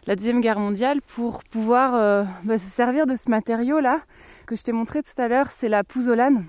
[0.06, 4.02] la Deuxième Guerre mondiale, pour pouvoir bah, se servir de ce matériau-là
[4.46, 6.46] que je t'ai montré tout à l'heure, c'est la pouzzolane.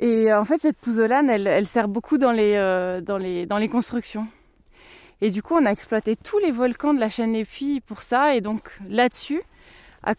[0.00, 3.58] Et en fait, cette pouzzolane, elle, elle sert beaucoup dans les, euh, dans, les, dans
[3.58, 4.26] les constructions.
[5.20, 8.34] Et du coup, on a exploité tous les volcans de la chaîne Puys pour ça.
[8.36, 9.42] Et donc là-dessus,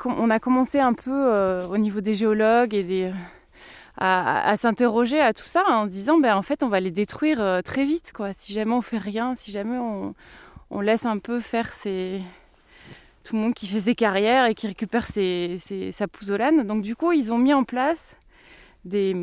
[0.06, 3.14] on a commencé un peu au niveau des géologues et des,
[4.00, 7.42] à, s'interroger à tout ça en se disant ben en fait on va les détruire
[7.42, 10.16] euh, très vite quoi si jamais on fait rien si jamais on,
[10.72, 12.22] on laisse un peu faire ses
[13.24, 15.58] tout le monde qui fait ses carrières et qui récupère ses,
[15.92, 18.16] sa pouzzolane donc du coup ils ont mis en place
[18.86, 19.16] des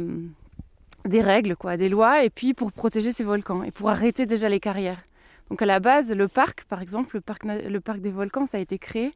[1.06, 4.48] des règles quoi des lois et puis pour protéger ces volcans et pour arrêter déjà
[4.48, 5.02] les carrières.
[5.50, 8.58] Donc à la base le parc par exemple le parc le parc des volcans ça
[8.58, 9.12] a été créé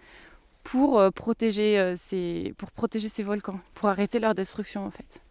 [0.62, 5.22] pour euh, protéger euh, ces pour protéger ces volcans pour arrêter leur destruction en fait.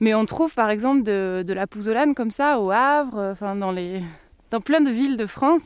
[0.00, 3.70] Mais on trouve par exemple de, la pouzzolane comme ça au Havre, euh, enfin dans,
[3.70, 4.02] les,
[4.50, 5.62] dans plein de villes de France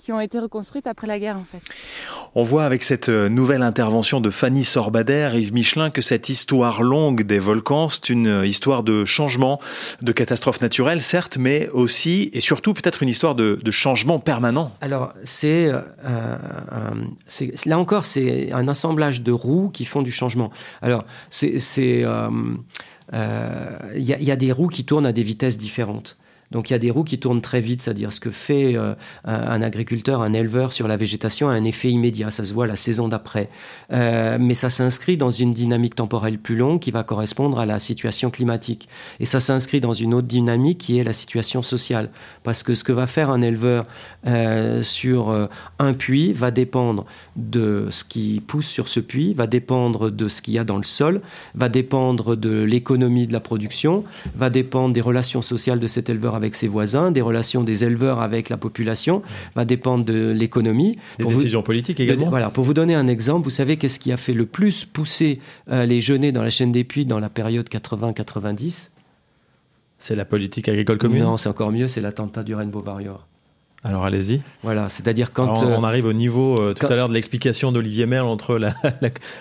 [0.00, 1.60] qui ont été reconstruites après la guerre en fait.
[2.34, 6.82] On voit avec cette euh, nouvelle intervention de Fanny Sorbader, Yves Michelin, que cette histoire
[6.82, 9.60] longue des volcans, c'est une euh, histoire de changement,
[10.02, 14.72] de catastrophe naturelle certes, mais aussi et surtout peut-être une histoire de, changement permanent.
[14.80, 15.70] Alors c'est,
[17.66, 20.50] là encore c'est un assemblage de roues qui font du changement.
[20.82, 22.04] Alors c'est
[23.12, 26.16] il euh, y, a des roues qui tournent à des vitesses différentes.
[26.50, 28.94] Donc il y a des roues qui tournent très vite, c'est-à-dire ce que fait euh,
[29.24, 32.76] un agriculteur, un éleveur sur la végétation a un effet immédiat, ça se voit la
[32.76, 33.48] saison d'après.
[33.92, 37.78] Euh, mais ça s'inscrit dans une dynamique temporelle plus longue qui va correspondre à la
[37.78, 38.88] situation climatique.
[39.20, 42.10] Et ça s'inscrit dans une autre dynamique qui est la situation sociale.
[42.42, 43.86] Parce que ce que va faire un éleveur
[44.26, 45.48] euh, sur
[45.78, 50.42] un puits va dépendre de ce qui pousse sur ce puits, va dépendre de ce
[50.42, 51.20] qu'il y a dans le sol,
[51.54, 56.39] va dépendre de l'économie de la production, va dépendre des relations sociales de cet éleveur
[56.40, 59.22] avec ses voisins, des relations des éleveurs avec la population,
[59.54, 60.98] va dépendre de l'économie.
[61.18, 62.30] Des décisions politiques également.
[62.30, 65.40] voilà, pour vous donner un exemple, vous savez qu'est-ce qui a fait le plus pousser
[65.70, 68.90] euh, les genêts dans la chaîne des puits dans la période 80-90
[69.98, 71.22] C'est la politique agricole commune?
[71.22, 73.26] Non, c'est encore mieux, c'est l'attentat du Rainbow Warrior.
[73.82, 74.42] Alors allez-y.
[74.62, 78.04] Voilà, c'est-à-dire quand on, euh, arrive au niveau euh, tout à l'heure de l'explication d'Olivier
[78.04, 78.74] Merle entre la,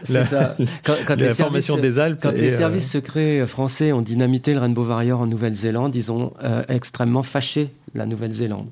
[0.07, 2.19] la, formation des Alpes.
[2.21, 6.31] Quand les euh, services secrets français ont dynamité le Rainbow Warrior en Nouvelle-Zélande, ils ont
[6.69, 8.69] extrêmement fâché la Nouvelle-Zélande,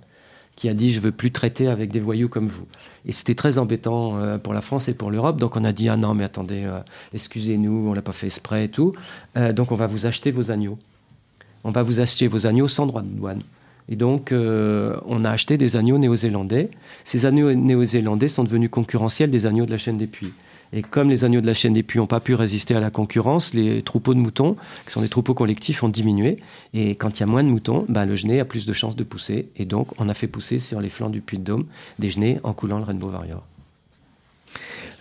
[0.55, 2.65] qui a dit je veux plus traiter avec des voyous comme vous.
[3.05, 5.37] Et c'était très embêtant pour la France et pour l'Europe.
[5.37, 6.65] Donc on a dit ah non mais attendez,
[7.13, 8.93] excusez-nous, on l'a pas fait exprès et tout.
[9.53, 10.77] donc on va vous acheter vos agneaux.
[11.65, 13.41] On va vous acheter vos agneaux sans droit de douane.
[13.89, 16.69] Et donc, euh, on a acheté des agneaux néo-zélandais.
[17.03, 20.33] Ces agneaux néo-zélandais sont devenus concurrentiels des agneaux de la chaîne des puits.
[20.73, 22.89] Et comme les agneaux de la chaîne des puits n'ont pas pu résister à la
[22.89, 26.37] concurrence, les troupeaux de moutons, qui sont des troupeaux collectifs, ont diminué.
[26.73, 28.95] Et quand il y a moins de moutons, ben, le genet a plus de chances
[28.95, 29.47] de pousser.
[29.55, 31.65] Et donc, on a fait pousser sur les flancs du puits de Dôme
[31.99, 33.43] des genêts en coulant le Rainbow Warrior.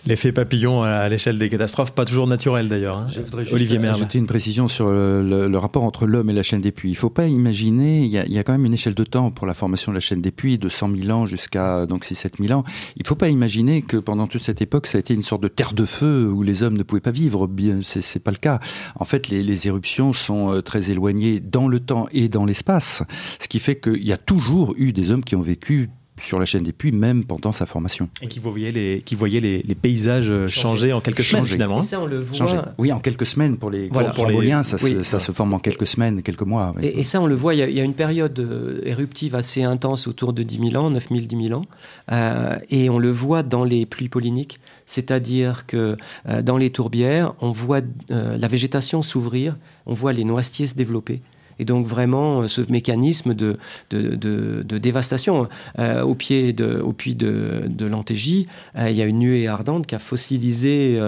[0.07, 2.97] L'effet papillon à l'échelle des catastrophes, pas toujours naturel d'ailleurs.
[2.97, 3.07] Hein.
[3.13, 6.61] Je voudrais juste Olivier ajouter une précision sur le, rapport entre l'homme et la chaîne
[6.61, 6.89] des puits.
[6.89, 9.45] Il ne faut pas imaginer, il y, a, quand même une échelle de temps pour
[9.45, 12.57] la formation de la chaîne des puits, de 100 000 ans jusqu'à donc 6 000
[12.57, 12.63] ans.
[12.95, 15.41] Il ne faut pas imaginer que pendant toute cette époque, ça a été une sorte
[15.41, 17.47] de terre de feu où les hommes ne pouvaient pas vivre.
[17.47, 18.59] Bien, c'est pas le cas.
[18.95, 23.03] En fait, les, les éruptions sont euh, très éloignées dans le temps et dans l'espace,
[23.39, 25.89] ce qui fait qu'il y a toujours eu des hommes qui ont vécu
[26.21, 28.09] sur la chaîne des puits, même pendant sa formation.
[28.21, 31.81] Et qui voyait les, qui voyait les, paysages changer, en quelques semaines finalement.
[31.81, 32.65] ça, on le voit.
[32.77, 34.51] Oui, en quelques semaines pour les voilà, pour, les...
[34.63, 36.73] ça, se, ça se forme en quelques semaines, quelques mois.
[36.81, 40.33] Et, ça, on le voit, il y, a, une période euh, éruptive assez intense autour
[40.33, 41.65] de 10 000 ans, 9 000, 10 000 ans,
[42.11, 45.97] euh, et on le voit dans les pluies polliniques, c'est-à-dire que
[46.27, 51.21] euh, dans les tourbières, on voit la végétation s'ouvrir, on voit les noisetiers se développer.
[51.59, 53.57] Et donc vraiment euh, ce mécanisme de,
[53.89, 55.47] de, de, dévastation.
[55.79, 58.47] Euh, au pied de, au puits de, de l'Antégie,
[58.77, 60.99] euh, il y a une nuée ardente qui a fossilisé,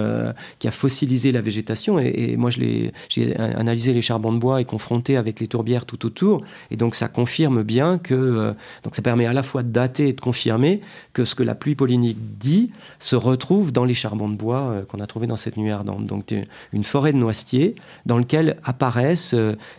[0.58, 1.98] qui a fossilisé la végétation.
[1.98, 6.42] Et, moi, j'ai analysé les charbons de bois et confronté avec les tourbières tout autour.
[6.70, 10.12] Et donc ça confirme bien que, donc ça permet à la fois de dater et
[10.12, 10.80] de confirmer
[11.12, 15.00] que ce que la pluie pollinique dit se retrouve dans les charbons de bois qu'on
[15.00, 16.06] a trouvés dans cette nuée ardente.
[16.06, 16.34] Donc
[16.72, 17.74] une forêt de noisetiers
[18.06, 19.34] dans lequel apparaissent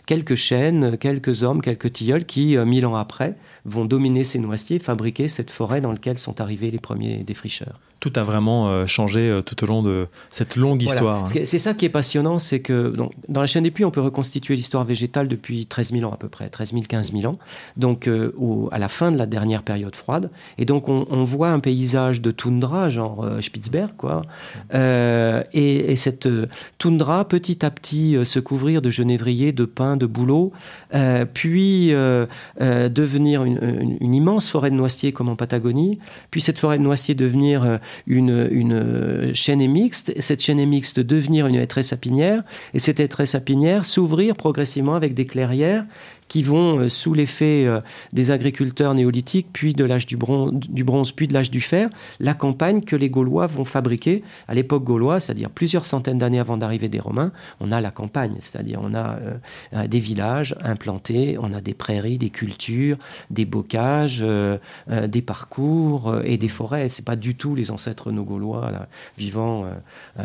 [0.06, 0.61] quelques chèvres
[0.98, 3.34] quelques hommes, quelques tilleuls qui, mille ans après,
[3.64, 8.12] vont dominer ces noisetiers, fabriquer cette forêt dans laquelle sont arrivés les premiers défricheurs tout
[8.16, 11.24] a vraiment euh, changé euh, tout au long de cette longue histoire.
[11.28, 12.92] C'est ça qui est passionnant, c'est que
[13.28, 16.16] dans la chaîne des puits, on peut reconstituer l'histoire végétale depuis 13 000 ans à
[16.16, 17.38] peu près, 13 000, 15 000 ans,
[17.76, 18.32] donc euh,
[18.72, 20.30] à la fin de la dernière période froide.
[20.58, 24.22] Et donc on, voit un paysage de toundra, genre Spitzberg, quoi.
[24.74, 26.28] Et, cette
[26.78, 30.52] toundra, petit à petit, se couvrir de genévriers, de pins, de bouleaux,
[31.32, 31.92] puis
[32.58, 35.98] devenir une, une, immense forêt de noisetiers comme en Patagonie,
[36.30, 41.56] puis cette forêt de noisetiers devenir une, une chaîne mixte, cette chaîne mixte devenir une
[41.56, 42.42] hêtraie sapinière,
[42.74, 45.84] et cette hêtraie sapinière s'ouvrir progressivement avec des clairières
[46.32, 47.80] qui vont, euh, sous l'effet euh,
[48.14, 52.80] des agriculteurs néolithiques, puis de l'âge du bronze, puis de l'âge du fer, la campagne
[52.80, 57.00] que les Gaulois vont fabriquer à l'époque gauloise, c'est-à-dire plusieurs centaines d'années avant d'arriver des
[57.00, 57.32] Romains.
[57.60, 59.18] On a la campagne, c'est-à-dire on a
[59.74, 62.96] euh, des villages implantés, on a des prairies, des cultures,
[63.28, 64.24] des bocages,
[64.88, 66.88] des parcours et des forêts.
[66.88, 68.72] C'est pas du tout les ancêtres nos Gaulois
[69.18, 69.66] vivant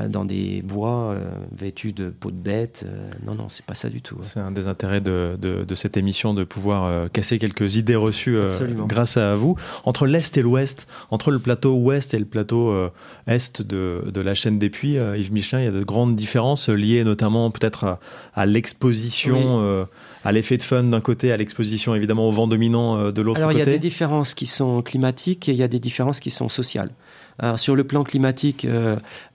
[0.07, 1.15] dans des bois
[1.51, 2.85] vêtus de peaux de bêtes.
[3.25, 4.15] non, non, c'est pas ça du tout.
[4.19, 4.23] Hein.
[4.23, 7.95] C'est un des intérêts de, de, de cette émission de pouvoir euh, casser quelques idées
[7.95, 8.47] reçues euh,
[8.87, 9.55] grâce à vous.
[9.83, 12.89] Entre l'Est et l'Ouest, entre le plateau Ouest et le plateau euh,
[13.27, 16.69] Est de, de, la chaîne des puits, Yves Michelin, il y a de grandes différences
[16.69, 17.99] liées notamment peut-être
[18.33, 19.87] à, l'exposition.
[20.23, 23.41] à l'effet de fun d'un côté, à l'exposition évidemment au vent dominant de l'autre côté
[23.41, 26.19] Alors il y a des différences qui sont climatiques et il y a des différences
[26.19, 26.91] qui sont sociales.
[27.39, 28.67] Alors, sur le plan climatique,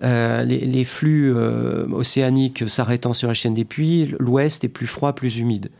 [0.00, 1.32] les, les, flux
[1.92, 5.70] océaniques s'arrêtant sur la chaîne des puits, l'ouest est plus froid, plus humide.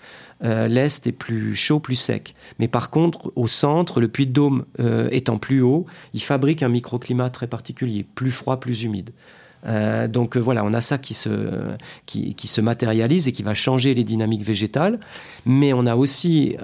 [0.44, 2.34] Euh, l'est est plus chaud, plus sec.
[2.58, 6.62] Mais par contre, au centre, le puits de Dôme euh, étant plus haut, il fabrique
[6.62, 9.10] un microclimat très particulier, plus froid, plus humide.
[9.66, 11.30] Euh, donc voilà, on a ça qui se,
[12.06, 14.98] qui, se matérialise et qui va changer les dynamiques végétales,
[15.46, 16.56] mais on a aussi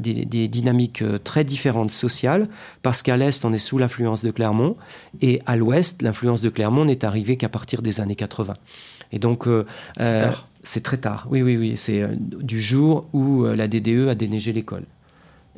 [0.00, 2.48] des, des, dynamiques très différentes sociales,
[2.82, 4.76] parce qu'à l'est, on est sous l'influence de Clermont,
[5.20, 8.54] et à l'ouest, l'influence de Clermont n'est arrivée qu'à partir des années 80.
[9.12, 9.46] Et donc,
[10.68, 11.76] c'est très tard, oui, oui, oui.
[11.76, 14.84] C'est euh, du jour où euh, la DDE a déneigé l'école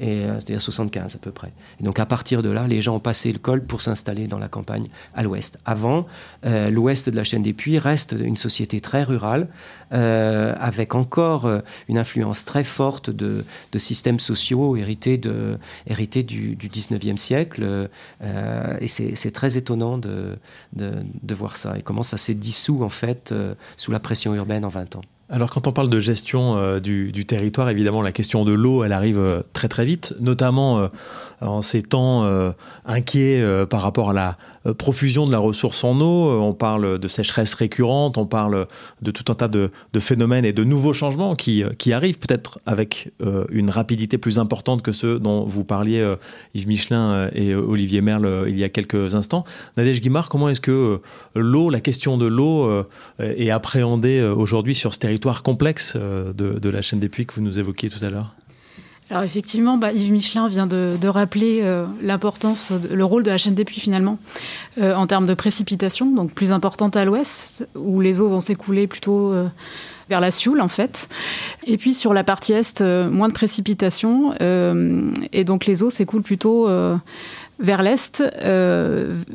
[0.01, 1.53] et euh, à 75 à peu près.
[1.81, 4.49] Donc à partir de là, les gens ont passé le col pour s'installer dans la
[4.49, 5.61] campagne à l'ouest.
[5.65, 6.07] Avant,
[6.47, 9.49] euh, l'ouest de la chaîne des Puits reste une société très rurale,
[9.93, 11.49] euh, avec encore
[11.89, 13.45] une influence très forte de,
[13.77, 17.89] systèmes sociaux hérités, du, du 19e siècle.
[18.81, 20.39] et c'est très étonnant de,
[20.73, 20.93] de,
[21.23, 23.35] de, voir ça et comment ça s'est dissous en fait
[23.77, 25.03] sous la pression urbaine en 20 ans.
[25.33, 28.93] Alors quand on parle de gestion euh, du, territoire, évidemment la question de l'eau, elle
[28.93, 30.89] arrive euh, très très vite, notamment euh,
[31.41, 32.29] en ces temps
[32.85, 34.37] inquiets par rapport à la
[34.77, 38.67] profusion de la ressource en eau, euh, on parle de sécheresse récurrente, on parle
[39.01, 42.59] de tout un tas de, phénomènes et de nouveaux changements qui, euh, qui arrivent peut-être
[42.67, 43.11] avec
[43.51, 46.15] une rapidité plus importante que ceux dont vous parliez
[46.55, 49.45] Yves Michelin et Olivier Merle il y a quelques instants.
[49.77, 51.01] Nadège Guimard, comment est-ce que
[51.35, 52.85] l'eau, la question de l'eau
[53.19, 57.43] est appréhendée aujourd'hui sur ce territoire complexe de, de la chaîne des puits que vous
[57.43, 58.35] nous évoquiez tout à l'heure?
[59.11, 63.55] Alors effectivement, bah, Yves Michelin vient de, rappeler euh, l'importance, le rôle de la chaîne
[63.55, 64.19] des puits finalement
[64.79, 68.87] euh, en termes de précipitation, donc plus importante à l'ouest, où les eaux vont s'écouler
[68.87, 69.49] plutôt euh,
[70.09, 71.09] vers la Sioule en fait.
[71.67, 74.33] Et puis sur la partie est, moins de précipitation,
[75.33, 76.69] et donc les eaux s'écoulent plutôt
[77.59, 78.23] vers l'est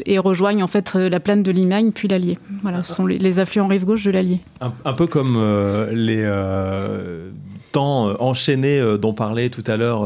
[0.05, 2.38] et rejoignent en fait la plaine de Limagne puis l'Allier.
[2.61, 4.41] Voilà, ce sont les, affluents rive gauche de l'Allier.
[4.59, 5.36] Un, peu comme
[5.93, 6.26] les
[7.76, 10.03] temps euh, enchaîné euh, dont parlait tout à l'heure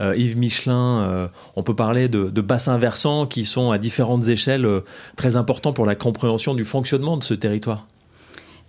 [0.00, 1.30] euh, Yves Michelin.
[1.56, 4.66] on peut parler de, bassins versants qui sont à différentes échelles
[5.16, 7.86] très importants pour la compréhension du fonctionnement de ce territoire.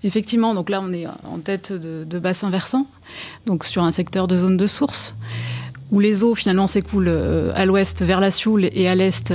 [0.04, 2.86] Effectivement, donc là on est en tête de, bassins versants,
[3.46, 5.16] donc sur un secteur de zone de source
[5.92, 7.16] où les eaux finalement s'écoulent
[7.56, 9.34] à l'ouest vers la Sioule et à l'est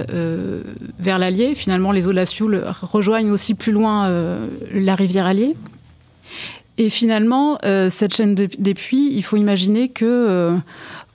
[0.98, 1.54] vers l'Allier.
[1.54, 4.08] Finalement, les eaux de la Sioule rejoignent aussi plus loin
[4.72, 5.52] la rivière Allier.
[6.78, 10.54] Et finalement, euh, cette chaîne des puits, il faut imaginer que euh,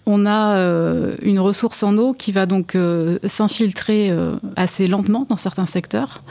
[0.06, 2.78] on a euh, une ressource en eau qui va donc
[3.24, 4.12] s'infiltrer
[4.58, 6.22] assez lentement dans certains secteurs.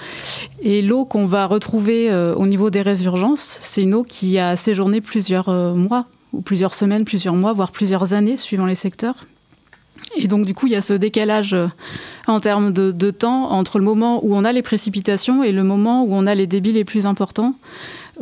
[0.61, 5.01] Et l'eau qu'on va retrouver au niveau des résurgences, c'est une eau qui a séjourné
[5.01, 6.05] plusieurs mois,
[6.35, 9.25] ou plusieurs semaines, plusieurs mois, voire plusieurs années, suivant les secteurs.
[10.17, 11.57] Et donc, du coup, il y a ce décalage
[12.27, 15.63] en termes de, de, temps entre le moment où on a les précipitations et le
[15.63, 17.55] moment où on a les débits les plus importants.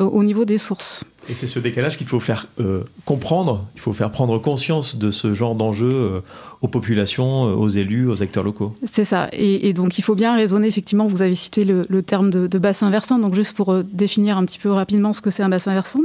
[0.01, 1.05] Euh, au niveau des sources.
[1.29, 5.11] Et c'est ce décalage qu'il faut faire euh, comprendre, il faut faire prendre conscience de
[5.11, 6.21] ce genre d'enjeu euh,
[6.63, 8.75] aux populations, aux élus, aux acteurs locaux.
[8.91, 9.29] C'est ça.
[9.33, 13.19] Et, donc il faut bien raisonner, effectivement, vous avez cité le, terme de, bassin versant,
[13.19, 16.01] donc juste pour définir un petit peu rapidement ce que c'est un bassin versant.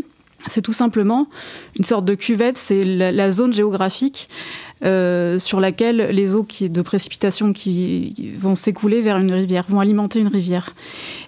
[0.47, 1.27] C'est tout simplement
[1.77, 4.29] une sorte de cuvette, c'est la, zone géographique
[4.83, 9.79] euh, sur laquelle les eaux qui, de précipitation qui vont s'écouler vers une rivière, vont
[9.79, 10.75] alimenter une rivière.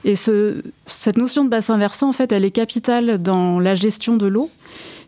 [0.03, 4.17] Et ce, cette notion de bassin versant, en fait, elle est capitale dans la gestion
[4.17, 4.49] de l'eau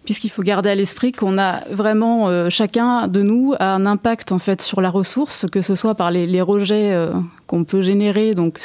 [0.09, 4.31] puisqu'il faut garder à l'esprit qu'on a vraiment euh, chacun de nous a un impact
[4.31, 7.11] en fait sur la ressource, que ce soit par les, rejets euh,
[7.45, 8.57] qu'on peut générer, donc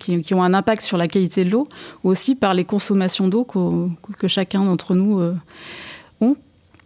[0.00, 1.64] qui, ont un impact sur la qualité de l'eau,
[2.02, 5.32] ou aussi par les consommations d'eau que chacun d'entre nous euh.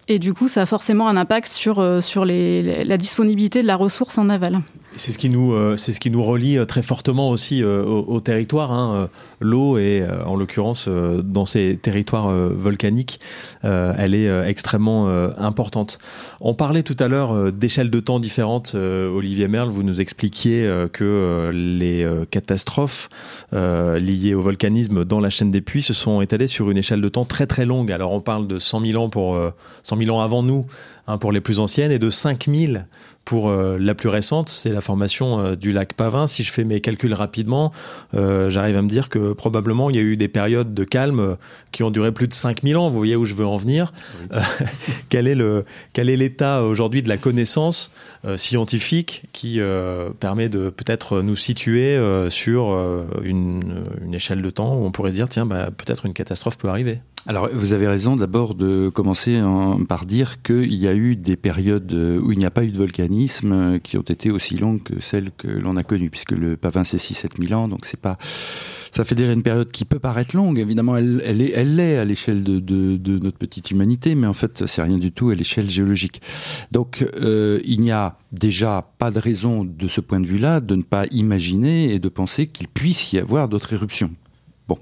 [0.08, 4.18] Et du coup, ça a forcément un impact sur, sur la disponibilité de la ressource
[4.18, 4.60] en aval.
[4.96, 7.82] C'est ce qui nous, euh, c'est ce qui nous relie euh, très fortement aussi euh,
[7.82, 8.72] au, territoire.
[8.72, 9.08] Hein.
[9.40, 13.20] L'eau est, en l'occurrence, dans ces territoires volcaniques,
[13.62, 15.98] elle est extrêmement importante.
[16.40, 18.74] On parlait tout à l'heure d'échelles de temps différentes.
[18.74, 23.10] Olivier Merle, vous nous expliquiez que les catastrophes
[23.52, 27.08] liées au volcanisme dans la chaîne des puits se sont étalées sur une échelle de
[27.08, 27.92] temps très très longue.
[27.92, 29.38] Alors on parle de 100 000 ans pour
[29.82, 30.66] 100 000 ans avant nous
[31.06, 32.78] hein, pour les plus anciennes et de 5 000
[33.24, 36.26] pour euh, la plus récente, c'est la formation euh, du lac Pavin.
[36.26, 37.72] Si je fais mes calculs rapidement,
[38.14, 41.36] euh, j'arrive à me dire que probablement il y a eu des périodes de calme
[41.72, 42.90] qui ont duré plus de 5000 ans.
[42.90, 43.92] Vous voyez où je veux en venir.
[45.08, 47.92] quel est le quel est l'état aujourd'hui de la connaissance
[48.36, 49.60] scientifique qui
[50.20, 51.98] permet de peut-être nous situer
[52.30, 52.76] sur
[53.22, 56.56] une, une, échelle de temps où on pourrait se dire tiens bah, peut-être une catastrophe
[56.58, 57.00] peut arriver.
[57.26, 59.40] Alors, vous avez raison d'abord de commencer
[59.88, 62.76] par dire qu'il y a eu des périodes où il n'y a pas eu de
[62.76, 66.84] volcanisme qui ont été aussi longues que celles que l'on a connues, puisque le Pavin
[66.84, 68.18] c'est 6-7 000 ans, donc c'est pas,
[68.92, 70.58] ça fait déjà une période qui peut paraître longue.
[70.58, 74.34] Évidemment, elle, elle est, elle à l'échelle de, de, de, notre petite humanité, mais en
[74.34, 76.20] fait, c'est rien du tout à l'échelle géologique.
[76.72, 80.76] Donc, euh, il n'y a déjà pas de raison de ce point de vue-là de
[80.76, 84.10] ne pas imaginer et de penser qu'il puisse y avoir d'autres éruptions.
[84.66, 84.78] Bon,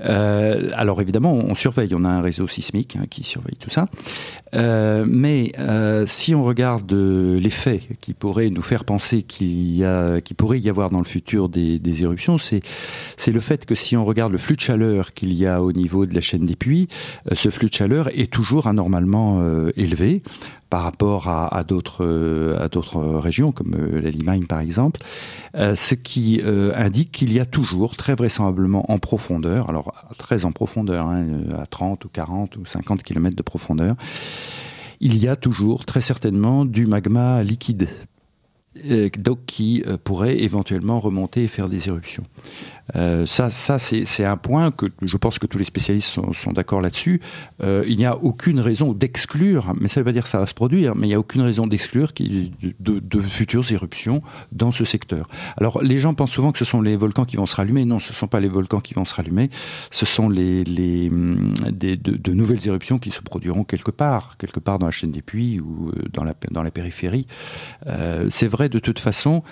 [0.00, 1.94] euh, alors évidemment, on surveille.
[1.94, 3.88] On a un réseau sismique hein, qui surveille tout ça.
[4.54, 9.82] Euh, mais euh, si on regarde les faits qui pourraient nous faire penser qu'il y
[9.82, 12.60] a, pourrait y avoir dans le futur des, des éruptions, c'est
[13.16, 15.72] c'est le fait que si on regarde le flux de chaleur qu'il y a au
[15.72, 16.88] niveau de la chaîne des puits,
[17.32, 19.42] ce flux de chaleur est toujours anormalement
[19.76, 20.22] élevé
[20.70, 25.00] par rapport à, d'autres euh, à d'autres régions comme euh, la Limagne par exemple,
[25.54, 26.40] euh, ce qui
[26.74, 31.26] indique qu'il y a toujours très vraisemblablement en profondeur, alors très en profondeur, hein,
[31.60, 33.96] à 30 ou 40 ou 50 km de profondeur,
[35.00, 37.88] il y a toujours très certainement du magma liquide
[39.18, 42.24] donc qui pourrait éventuellement remonter et faire des éruptions.
[42.96, 46.52] Euh, ça, ça c'est un point que je pense que tous les spécialistes sont, sont
[46.52, 47.20] d'accord là-dessus.
[47.62, 50.38] Euh, il n'y a aucune raison d'exclure, mais ça ne veut pas dire que ça
[50.38, 54.22] va se produire, mais il n'y a aucune raison d'exclure de, de, futures éruptions
[54.52, 55.28] dans ce secteur.
[55.56, 57.84] Alors, les gens pensent souvent que ce sont les volcans qui vont se rallumer.
[57.84, 59.50] Non, ce ne sont pas les volcans qui vont se rallumer.
[59.90, 64.36] Ce sont les, les hum, des, de, de, nouvelles éruptions qui se produiront quelque part,
[64.38, 67.26] quelque part dans la chaîne des puits ou euh, dans la, dans la périphérie.
[67.86, 69.42] Euh, c'est vrai de toute façon.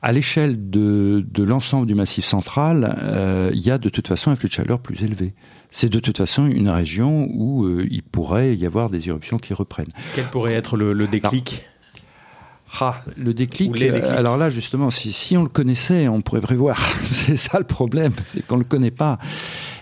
[0.00, 4.30] À l'échelle de, de l'ensemble du massif central, euh, il y a de toute façon
[4.30, 5.34] un flux de chaleur plus élevé.
[5.70, 9.54] C'est de toute façon une région où euh, il pourrait y avoir des éruptions qui
[9.54, 9.90] reprennent.
[10.14, 11.66] Quel pourrait être le, le déclic?
[12.80, 13.72] Ah, le déclic.
[13.80, 16.78] Euh, alors là, justement, si, si on le connaissait, on pourrait prévoir.
[17.10, 19.18] c'est ça le problème, c'est qu'on le connaît pas.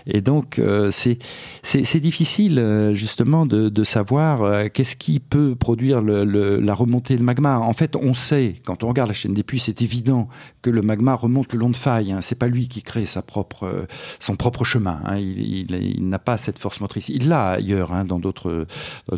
[0.07, 1.19] Et donc, euh, c'est
[1.63, 6.73] c'est difficile euh, justement de, de savoir euh, qu'est-ce qui peut produire le, le, la
[6.73, 7.59] remontée de magma.
[7.59, 10.29] En fait, on sait quand on regarde la chaîne des puits, c'est évident
[10.61, 12.13] que le magma remonte le long de failles.
[12.13, 12.21] Hein.
[12.21, 13.87] C'est pas lui qui crée sa propre
[14.19, 15.01] son propre chemin.
[15.05, 15.17] Hein.
[15.17, 17.09] Il, il, il n'a pas cette force motrice.
[17.09, 18.65] Il l'a ailleurs, hein, dans d'autres,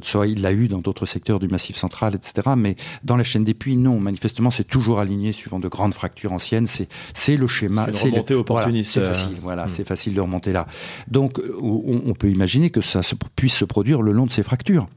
[0.01, 2.49] soit il l'a eu dans d'autres secteurs du massif central, etc.
[2.57, 3.99] Mais dans la chaîne des puits, non.
[3.99, 6.67] Manifestement, c'est toujours aligné suivant de grandes fractures anciennes.
[6.67, 7.87] C'est c'est le schéma.
[7.91, 8.93] C'est une remontée opportuniste.
[8.93, 9.37] c'est facile.
[9.41, 9.69] Voilà, hmm.
[9.69, 10.67] c'est facile de remonter là.
[11.07, 13.01] Donc on, peut imaginer que ça
[13.36, 14.88] puisse se produire le long de ces fractures.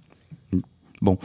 [1.03, 1.19] Bon,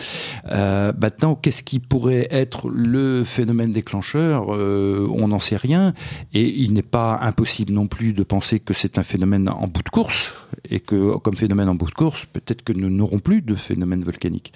[0.49, 5.93] euh, maintenant, qu'est-ce qui pourrait être le phénomène déclencheur euh, On n'en sait rien,
[6.34, 9.84] et il n'est pas impossible non plus de penser que c'est un phénomène en bout
[9.84, 10.34] de course,
[10.68, 14.03] et que comme phénomène en bout de course, peut-être que nous n'aurons plus de phénomène
[14.03, 14.51] volcanique.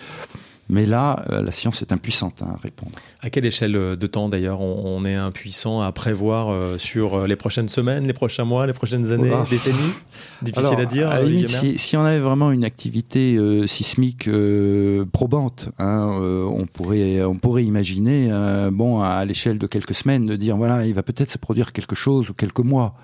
[0.72, 2.94] Mais là, euh, la science est impuissante à répondre.
[3.22, 7.36] À quelle échelle euh, de temps d'ailleurs on, est impuissant à prévoir euh, sur les
[7.36, 9.92] prochaines semaines, les prochains mois, les prochaines années, décennies?
[10.42, 11.10] Difficile à dire.
[11.10, 14.30] À limite, si, on avait vraiment une activité sismique
[15.12, 16.08] probante, hein,
[16.50, 18.32] on pourrait on pourrait imaginer,
[18.72, 21.96] bon, à l'échelle de quelques semaines, de dire voilà, il va peut-être se produire quelque
[21.96, 22.96] chose ou quelques mois.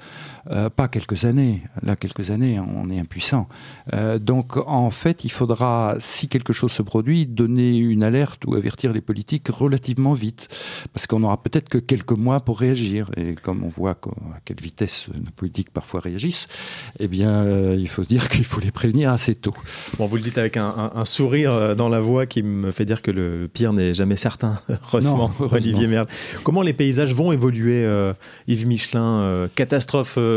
[0.52, 1.64] Euh, pas quelques années.
[1.82, 3.48] Là, quelques années, on est impuissant.
[3.94, 8.56] Euh, donc, en fait, il faudra, si quelque chose se produit, donner une alerte ou
[8.56, 10.48] avertir les politiques relativement vite,
[10.94, 13.12] parce qu'on aura peut-être que quelques mois pour réagir.
[13.18, 16.48] Et comme on voit à quelle vitesse nos politiques parfois réagissent,
[17.00, 19.56] eh bien, euh, il faut dire qu'il faut les prévenir assez tôt.
[19.98, 23.02] Bon, vous le dites avec un, un, sourire dans la voix qui me fait dire
[23.02, 24.60] que le pire n'est jamais certain.
[24.70, 26.08] heureusement, Olivier Merle.
[26.44, 27.86] Comment les paysages vont évoluer,
[28.48, 30.18] Yves Michelin Catastrophe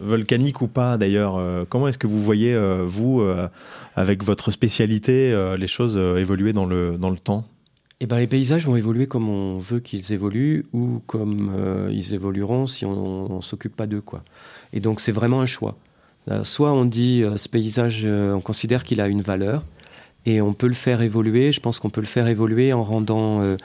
[0.00, 3.22] volcanique ou pas d'ailleurs euh, Comment est-ce que vous voyez, euh, vous,
[3.94, 7.44] avec votre spécialité, les choses évoluer dans le, dans le temps?
[8.00, 12.66] Eh ben, les paysages vont évoluer comme on veut qu'ils évoluent ou comme ils évolueront
[12.66, 14.02] si on ne s'occupe pas d'eux.
[14.02, 14.22] Quoi.
[14.72, 15.76] Et donc c'est vraiment un choix.
[16.42, 19.64] soit on dit ce paysage, on considère qu'il a une valeur
[20.26, 21.52] et on peut le faire évoluer.
[21.52, 23.56] Je pense qu'on peut le faire évoluer en rendant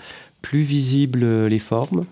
[0.41, 2.05] plus visibles les formes,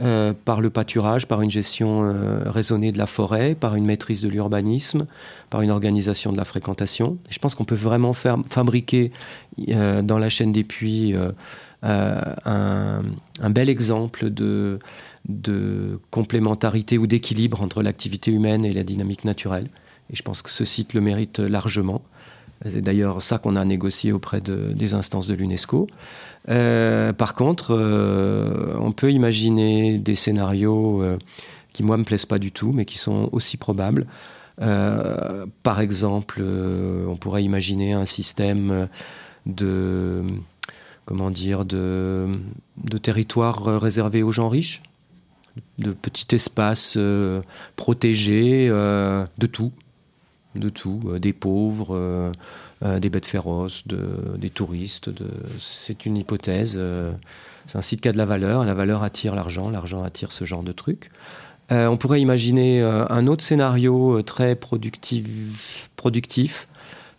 [0.00, 4.22] euh, par le pâturage, par une gestion euh, raisonnée de la forêt, par une maîtrise
[4.22, 5.06] de l'urbanisme,
[5.50, 7.18] par une organisation de la fréquentation.
[7.30, 9.10] je pense qu'on peut vraiment fabriquer
[9.70, 11.16] euh, dans la chaîne des puits
[11.82, 13.02] un,
[13.50, 14.78] bel exemple de,
[15.28, 19.68] de complémentarité ou d'équilibre entre l'activité humaine et la dynamique naturelle.
[20.12, 22.02] Et je pense que ce site le mérite largement.
[22.66, 25.86] C'est d'ailleurs ça qu'on a négocié auprès de, des instances de l'UNESCO.
[26.48, 31.18] Euh, par contre, euh, on peut imaginer des scénarios euh,
[31.72, 34.06] qui, moi, me plaisent pas du tout, mais qui sont aussi probables.
[34.58, 38.88] par exemple, on pourrait imaginer un système
[39.46, 40.24] de
[41.04, 42.26] comment dire de,
[42.76, 44.82] de territoire réservé aux gens riches,
[45.78, 46.98] de petits espaces
[47.76, 49.70] protégés de tout,
[50.58, 52.32] de tout, des pauvres
[52.84, 55.10] euh, des bêtes féroces, des touristes.
[55.58, 56.76] C'est une hypothèse.
[56.78, 57.10] Euh,
[57.66, 58.64] c'est un site qui a de la valeur.
[58.64, 59.68] La valeur attire l'argent.
[59.68, 61.10] L'argent attire ce genre de trucs.
[61.72, 66.68] Euh, on pourrait imaginer un autre scénario très productif.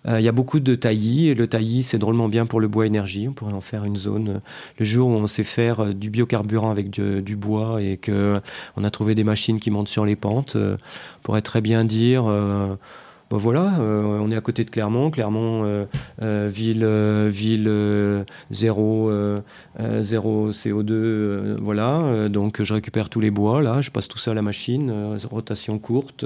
[0.08, 2.86] Il y a beaucoup de taillis et le taillis c'est drôlement bien pour le bois
[2.86, 3.28] énergie.
[3.28, 4.40] On pourrait en faire une zone.
[4.78, 8.40] Le jour où on sait faire du biocarburant avec du, bois et que
[8.78, 12.24] on a trouvé des machines qui montent sur les pentes, on pourrait très bien dire
[13.30, 15.86] ben voilà, euh, on est à côté de Clermont, Clermont, euh,
[16.24, 16.86] euh, ville,
[17.30, 17.72] ville
[18.50, 19.12] zéro,
[20.00, 22.28] zéro CO2, voilà.
[22.30, 25.78] donc je récupère tous les bois, là, je passe tout ça à la machine, rotation
[25.78, 26.26] courte.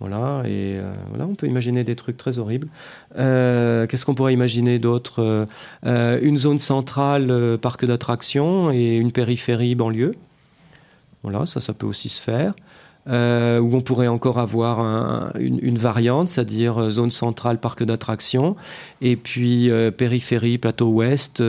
[0.00, 0.76] Voilà, et
[1.08, 2.68] voilà, on peut imaginer des trucs très horribles.
[3.16, 5.46] Qu'est-ce qu'on pourrait imaginer d'autre
[5.84, 10.14] Une zone centrale, parc d'attractions, et une périphérie banlieue.
[11.22, 12.54] Voilà, ça, ça peut aussi se faire.
[13.08, 18.54] Euh, où on pourrait encore avoir une, variante, c'est-à-dire euh, zone centrale, parc d'attractions,
[19.00, 21.42] et puis euh, périphérie, plateau ouest,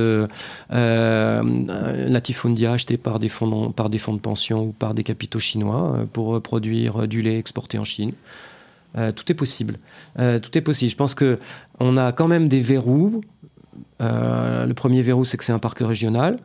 [0.69, 6.07] latifundia acheté par des, fonds, par des fonds de pension ou par des capitaux chinois
[6.13, 8.13] pour produire du lait exporté en Chine.
[8.93, 9.79] tout est possible.
[10.15, 10.91] tout est possible.
[10.91, 11.39] Je pense que
[11.79, 13.19] on a quand même des verrous.
[13.99, 16.37] le premier verrou, c'est que c'est un parc régional.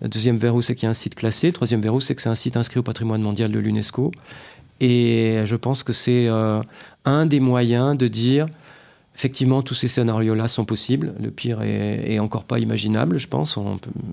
[0.00, 1.52] Deuxième verrou, c'est qu'il y a un site classé.
[1.52, 4.12] Troisième verrou, c'est que c'est un site inscrit au patrimoine mondial de l'UNESCO.
[4.80, 6.62] Et je pense que c'est euh,
[7.04, 8.46] un des moyens de dire,
[9.18, 11.12] effectivement, tous ces scénarios-là sont possibles.
[11.20, 13.58] Le pire est, encore pas imaginable, je pense.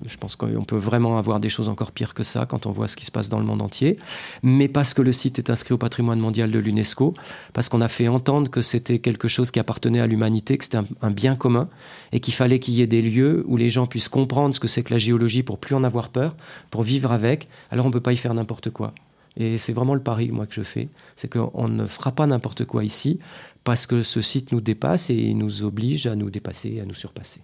[0.04, 2.88] je pense qu'on peut vraiment avoir des choses encore pires que ça quand on voit
[2.88, 3.98] ce qui se passe dans le monde entier.
[4.42, 7.14] Mais parce que le site est inscrit au patrimoine mondial de l'UNESCO,
[7.52, 10.78] parce qu'on a fait entendre que c'était quelque chose qui appartenait à l'humanité, que c'était
[10.78, 11.68] un, un, bien commun,
[12.10, 14.66] et qu'il fallait qu'il y ait des lieux où les gens puissent comprendre ce que
[14.66, 16.34] c'est que la géologie pour plus en avoir peur,
[16.72, 17.46] pour vivre avec.
[17.70, 18.92] Alors on ne peut pas y faire n'importe quoi.
[19.36, 20.88] Et c'est vraiment le pari, moi, que je fais.
[21.14, 23.20] C'est qu'on ne fera pas n'importe quoi ici,
[23.66, 27.40] parce que ce site nous dépasse et nous oblige à nous dépasser, à nous surpasser.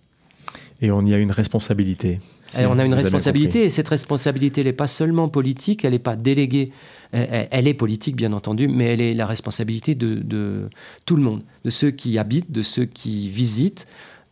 [0.80, 2.20] Et on y a une responsabilité.
[2.58, 6.14] on a une responsabilité, et cette responsabilité, elle n'est pas seulement politique, elle n'est pas
[6.14, 6.70] déléguée.
[7.10, 10.70] Elle, est politique, bien entendu, mais elle est la responsabilité de,
[11.06, 13.88] tout le monde, de ceux qui habitent, de ceux qui visitent,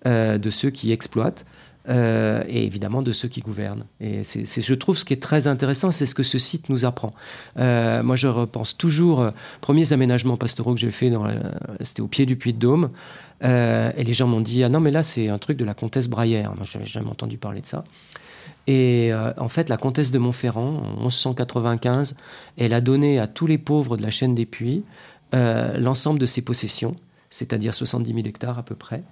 [0.07, 1.45] euh, de ceux qui exploitent.
[1.91, 3.85] Euh, et évidemment de ceux qui gouvernent.
[4.01, 6.85] Et c'est, je trouve, ce qui est très intéressant, c'est ce que ce site nous
[6.85, 7.13] apprend.
[7.59, 9.31] Euh, moi, je repense toujours, euh,
[9.61, 11.11] premiers aménagements pastoraux que j'ai fait,
[11.81, 12.91] c'était au pied du Puy de Dôme,
[13.43, 16.07] et les gens m'ont dit, ah non, mais là, c'est un truc de la comtesse
[16.07, 16.55] Braillère.
[16.55, 17.85] Moi, je n'avais jamais entendu parler de ça.
[18.67, 22.17] Et en fait, la comtesse de Montferrand, en 1195,
[22.59, 24.85] elle a donné à tous les pauvres de la chaîne des Puits
[25.33, 26.95] l'ensemble de ses possessions,
[27.31, 29.03] c'est-à-dire 70 000 hectares à peu près.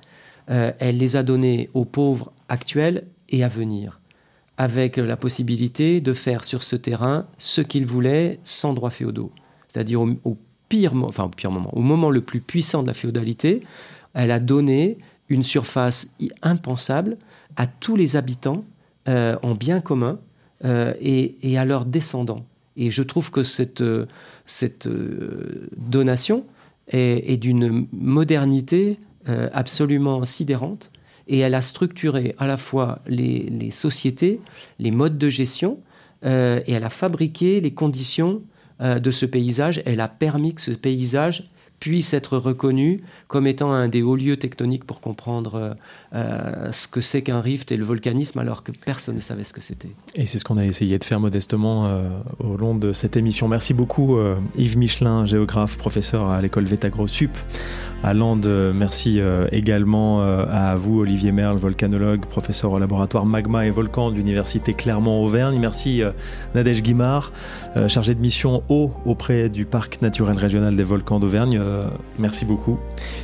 [0.51, 4.01] Euh, elle les a donnés aux pauvres actuels et à venir,
[4.57, 9.31] avec la possibilité de faire sur ce terrain ce qu'ils voulaient sans droits féodaux.
[9.69, 10.39] C'est-à-dire au,
[10.69, 13.63] pire, moment, au moment le plus puissant de la féodalité,
[14.15, 17.19] elle a donné une surface impensable
[17.57, 18.65] à tous les habitants
[19.09, 20.19] euh, en bien commun
[20.65, 22.47] euh, et, à leurs descendants.
[22.77, 23.83] Et je trouve que cette
[25.77, 26.47] donation
[26.89, 28.99] est, d'une modernité
[29.53, 30.91] absolument sidérante
[31.27, 34.41] et elle a structuré à la fois les, sociétés,
[34.79, 35.79] les modes de gestion,
[36.25, 38.41] et elle a fabriqué les conditions
[38.81, 39.83] de ce paysage.
[39.85, 41.51] Elle a permis que ce paysage
[41.81, 45.75] puisse être reconnu comme étant un des hauts lieux tectoniques pour comprendre euh,
[46.15, 49.53] euh, ce que c'est qu'un rift et le volcanisme alors que personne ne savait ce
[49.53, 49.91] que c'était.
[50.15, 52.09] Et c'est ce qu'on a essayé de faire modestement euh,
[52.41, 53.49] au long de cette émission.
[53.49, 54.19] Merci beaucoup
[54.57, 57.37] Yves Michelin, géographe, professeur à l'école Vétagro Sup
[58.03, 58.49] à Lande.
[58.75, 59.21] Merci
[59.53, 65.59] également à vous Olivier Merle, volcanologue, professeur au laboratoire Magma et Volcan de l'Université Clermont-Auvergne.
[65.59, 66.03] Merci
[66.55, 67.33] Nadège Guimard,
[67.89, 71.87] chargé de mission eau auprès du Parc naturel régional des volcans d'Auvergne euh,
[72.19, 72.79] merci beaucoup.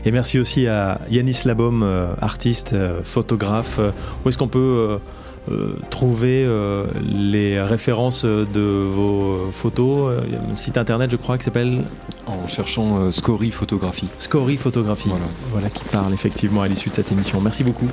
[0.04, 3.80] Et merci aussi à Yanis Labom, euh, artiste, euh, photographe.
[4.24, 4.98] Où est-ce qu'on peut
[5.90, 6.46] trouver
[7.02, 11.82] les références de vos photos Il y a un site internet, je crois, qui s'appelle
[12.26, 14.08] En cherchant Scory Photographie.
[14.18, 15.08] Scory Photographie.
[15.08, 15.26] Voilà.
[15.50, 17.40] voilà qui parle effectivement à l'issue de cette émission.
[17.40, 17.88] Merci beaucoup.